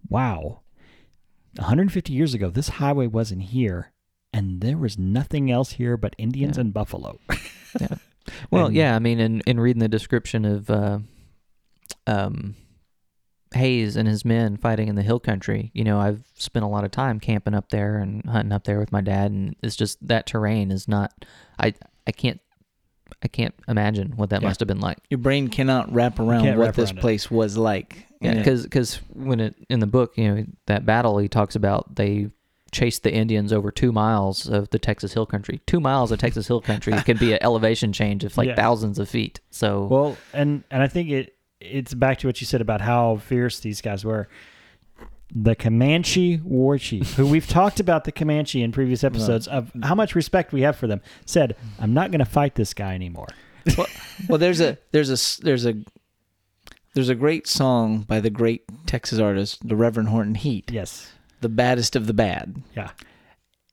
wow, 0.09 0.61
150 1.57 2.13
years 2.13 2.35
ago, 2.35 2.51
this 2.51 2.69
highway 2.69 3.07
wasn't 3.07 3.43
here, 3.43 3.93
and 4.33 4.61
there 4.61 4.79
was 4.79 4.99
nothing 4.99 5.51
else 5.51 5.73
here 5.73 5.97
but 5.97 6.15
Indians 6.19 6.57
Yeah. 6.57 6.63
and 6.63 6.73
buffalo. 6.75 7.19
Well, 8.51 8.67
And- 8.67 8.75
yeah, 8.77 8.95
I 8.97 8.99
mean, 8.99 9.21
in, 9.21 9.41
in 9.47 9.59
reading 9.61 9.81
the 9.81 9.89
description 9.89 10.45
of 10.45 10.71
uh, 10.71 10.99
um, 12.07 12.55
Hays 13.55 13.97
and 13.97 14.07
his 14.09 14.25
men 14.25 14.57
fighting 14.57 14.89
in 14.89 14.95
the 14.95 15.03
hill 15.03 15.21
country, 15.21 15.71
you 15.75 15.85
know, 15.85 15.99
I've 16.01 16.23
spent 16.35 16.65
a 16.65 16.69
lot 16.69 16.85
of 16.85 16.91
time 16.91 17.21
camping 17.21 17.55
up 17.55 17.69
there 17.71 17.99
and 17.99 18.25
hunting 18.27 18.53
up 18.53 18.65
there 18.65 18.79
with 18.79 18.93
my 18.93 19.01
dad, 19.01 19.31
and 19.31 19.57
it's 19.63 19.77
just 19.77 20.07
that 20.09 20.27
terrain 20.27 20.71
is 20.71 20.89
not. 20.89 21.13
I 21.59 21.75
I 22.07 22.13
can't 22.13 22.41
I 23.23 23.29
can't 23.29 23.55
imagine 23.69 24.13
what 24.17 24.31
that 24.31 24.43
Yeah. 24.43 24.49
must 24.49 24.61
have 24.61 24.67
been 24.67 24.81
like. 24.81 24.99
your 25.11 25.19
brain 25.19 25.49
cannot 25.49 25.93
wrap 25.93 26.19
around 26.19 26.47
what 26.47 26.57
wrap 26.59 26.75
this 26.75 26.91
around 26.91 26.99
it. 26.99 27.01
place 27.03 27.31
was 27.31 27.57
like. 27.57 28.07
Yeah, 28.21 28.31
And 28.31 28.39
it- 28.47 28.63
because 28.65 28.97
when 29.13 29.41
it 29.41 29.55
in 29.69 29.81
the 29.81 29.87
book, 29.87 30.17
you 30.17 30.35
know, 30.35 30.45
that 30.67 30.87
battle 30.87 31.19
he 31.19 31.29
talks 31.29 31.55
about 31.55 31.95
they 31.97 32.31
chased 32.73 33.03
the 33.03 33.13
Indians 33.13 33.53
over 33.53 33.71
two 33.71 33.93
miles 33.93 34.49
of 34.49 34.71
the 34.71 34.79
Texas 34.79 35.13
Hill 35.13 35.27
Country. 35.27 35.61
Two 35.67 35.79
miles 35.79 36.11
of 36.11 36.19
Texas 36.19 36.47
Hill 36.49 36.63
Country 36.63 36.95
could 37.03 37.19
be 37.19 37.33
an 37.35 37.39
elevation 37.43 37.93
change 37.93 38.25
of 38.25 38.35
like 38.39 38.49
Yeah. 38.49 38.55
thousands 38.55 38.99
of 38.99 39.11
feet. 39.11 39.41
So 39.51 39.87
Well, 39.89 40.17
and 40.33 40.65
and 40.71 40.83
I 40.83 40.89
think 40.89 41.11
it 41.11 41.35
it's 41.65 41.95
back 41.95 42.19
to 42.19 42.27
what 42.27 42.41
you 42.41 42.47
said 42.47 42.61
about 42.61 42.81
how 42.81 43.17
fierce 43.17 43.61
these 43.61 43.81
guys 43.81 44.05
were. 44.05 44.29
The 45.35 45.55
Comanche 45.55 46.39
war 46.45 46.77
chief, 46.79 47.15
who 47.15 47.27
we've 47.27 47.47
talked 47.61 47.81
about 47.81 48.05
the 48.05 48.13
Comanche 48.13 48.63
in 48.63 48.71
previous 48.73 49.03
episodes 49.03 49.49
of 49.49 49.73
how 49.83 49.95
much 49.95 50.15
respect 50.15 50.53
we 50.53 50.61
have 50.63 50.77
for 50.77 50.87
them, 50.87 51.01
said, 51.25 51.57
"I'm 51.79 51.95
not 51.95 52.11
going 52.11 52.19
to 52.19 52.25
fight 52.27 52.55
this 52.55 52.75
guy 52.75 52.95
anymore." 52.95 53.29
well, 53.79 53.87
well, 54.29 54.39
there's 54.39 54.61
a 54.61 54.77
there's 54.91 55.09
a 55.11 55.43
there's 55.43 55.65
a 55.65 55.75
there's 56.95 57.09
a 57.09 57.15
great 57.15 57.47
song 57.47 58.01
by 58.03 58.21
the 58.21 58.29
great 58.29 58.65
Texas 58.87 59.19
artist, 59.19 59.67
the 59.67 59.77
Reverend 59.77 60.11
Horton 60.11 60.35
Heat, 60.35 60.71
Yes. 60.71 61.11
"The 61.41 61.49
Baddest 61.49 61.97
of 61.97 62.07
the 62.07 62.13
Bad," 62.13 62.63
Yeah. 62.77 62.91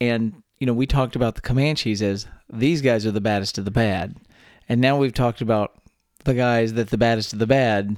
and 0.00 0.42
you 0.58 0.66
know 0.66 0.72
we 0.72 0.86
talked 0.86 1.14
about 1.16 1.34
the 1.34 1.42
Comanches 1.42 2.00
as 2.00 2.26
these 2.50 2.80
guys 2.80 3.04
are 3.04 3.10
the 3.10 3.20
baddest 3.20 3.58
of 3.58 3.66
the 3.66 3.70
bad, 3.70 4.16
and 4.68 4.80
now 4.80 4.96
we've 4.96 5.12
talked 5.12 5.42
about 5.42 5.74
the 6.24 6.34
guys 6.34 6.74
that 6.74 6.90
the 6.90 6.98
baddest 6.98 7.32
of 7.32 7.38
the 7.38 7.46
bad 7.46 7.96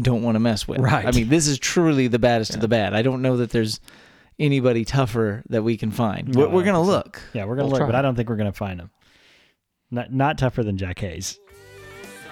don't 0.00 0.22
want 0.22 0.36
to 0.36 0.40
mess 0.40 0.66
with. 0.68 0.80
Right. 0.80 1.06
I 1.06 1.10
mean, 1.10 1.28
this 1.28 1.46
is 1.46 1.58
truly 1.58 2.08
the 2.08 2.18
baddest 2.18 2.54
of 2.54 2.60
the 2.60 2.68
bad. 2.68 2.94
I 2.94 3.02
don't 3.02 3.22
know 3.22 3.36
that 3.38 3.50
there's 3.50 3.80
anybody 4.38 4.84
tougher 4.84 5.42
that 5.48 5.62
we 5.62 5.76
can 5.76 5.90
find. 5.90 6.34
No, 6.34 6.42
we're 6.42 6.48
we're 6.48 6.64
gonna 6.64 6.78
think 6.78 6.86
so. 6.86 6.92
look. 6.92 7.22
Yeah, 7.34 7.44
we're 7.44 7.56
gonna 7.56 7.68
We'll 7.68 7.78
look, 7.80 7.88
but. 7.88 7.94
I 7.94 8.02
don't 8.02 8.14
think 8.14 8.28
we're 8.28 8.36
gonna 8.36 8.52
find 8.52 8.80
them. 8.80 8.90
Not 9.90 10.12
not 10.12 10.38
tougher 10.38 10.62
than 10.62 10.76
Jack 10.76 10.98
Hays. 11.00 11.38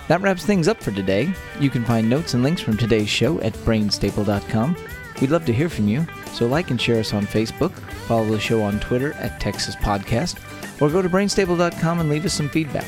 That 0.09 0.21
wraps 0.21 0.45
things 0.45 0.69
up 0.69 0.81
for 0.81 0.93
today. 0.93 1.33
You 1.59 1.69
can 1.69 1.85
find 1.85 2.09
notes 2.09 2.35
and 2.35 2.45
links 2.45 2.63
from 2.63 2.77
today's 2.77 3.09
show 3.09 3.41
at 3.41 3.53
brainstaple.com. 3.55 4.77
We'd 5.21 5.31
love 5.31 5.45
to 5.47 5.53
hear 5.53 5.69
from 5.69 5.89
you, 5.89 6.07
so 6.33 6.47
like 6.47 6.71
and 6.71 6.81
share 6.81 7.01
us 7.01 7.13
on 7.13 7.27
Facebook, 7.27 7.73
follow 8.07 8.27
the 8.27 8.39
show 8.39 8.63
on 8.63 8.79
Twitter 8.79 9.15
at 9.15 9.41
Texas 9.41 9.75
Podcast, 9.77 10.39
or 10.81 10.91
go 10.91 11.03
to 11.03 11.09
brainstable.com 11.09 12.01
and 12.01 12.09
leave 12.09 12.25
us 12.25 12.35
some 12.35 12.49
feedback. 12.51 12.87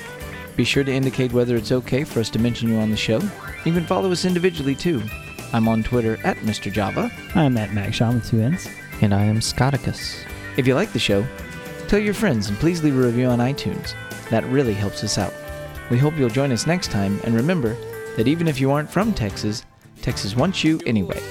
Be 0.58 0.64
sure 0.64 0.82
to 0.82 0.92
indicate 0.92 1.32
whether 1.32 1.54
it's 1.54 1.70
okay 1.70 2.02
for 2.02 2.18
us 2.18 2.28
to 2.30 2.40
mention 2.40 2.68
you 2.68 2.78
on 2.78 2.90
the 2.90 2.96
show. 2.96 3.20
You 3.64 3.72
can 3.72 3.86
follow 3.86 4.10
us 4.10 4.24
individually 4.24 4.74
too. 4.74 5.00
I'm 5.52 5.68
on 5.68 5.84
Twitter 5.84 6.18
at 6.24 6.36
Mr. 6.38 6.72
Java. 6.72 7.12
I'm 7.36 7.56
at 7.56 7.70
MacShaw 7.70 8.12
with 8.12 8.28
two 8.28 8.40
N's. 8.40 8.68
and 9.00 9.14
I 9.14 9.22
am 9.22 9.38
Scotticus. 9.38 10.24
If 10.56 10.66
you 10.66 10.74
like 10.74 10.92
the 10.92 10.98
show, 10.98 11.24
tell 11.86 12.00
your 12.00 12.12
friends 12.12 12.48
and 12.48 12.58
please 12.58 12.82
leave 12.82 12.98
a 12.98 13.00
review 13.00 13.26
on 13.26 13.38
iTunes. 13.38 13.94
That 14.30 14.44
really 14.46 14.74
helps 14.74 15.04
us 15.04 15.16
out. 15.16 15.32
We 15.92 15.98
hope 15.98 16.16
you'll 16.18 16.28
join 16.28 16.50
us 16.50 16.66
next 16.66 16.90
time, 16.90 17.20
and 17.22 17.36
remember 17.36 17.76
that 18.16 18.26
even 18.26 18.48
if 18.48 18.60
you 18.60 18.72
aren't 18.72 18.90
from 18.90 19.14
Texas, 19.14 19.64
Texas 20.02 20.34
wants 20.34 20.64
you 20.64 20.80
anyway. 20.86 21.22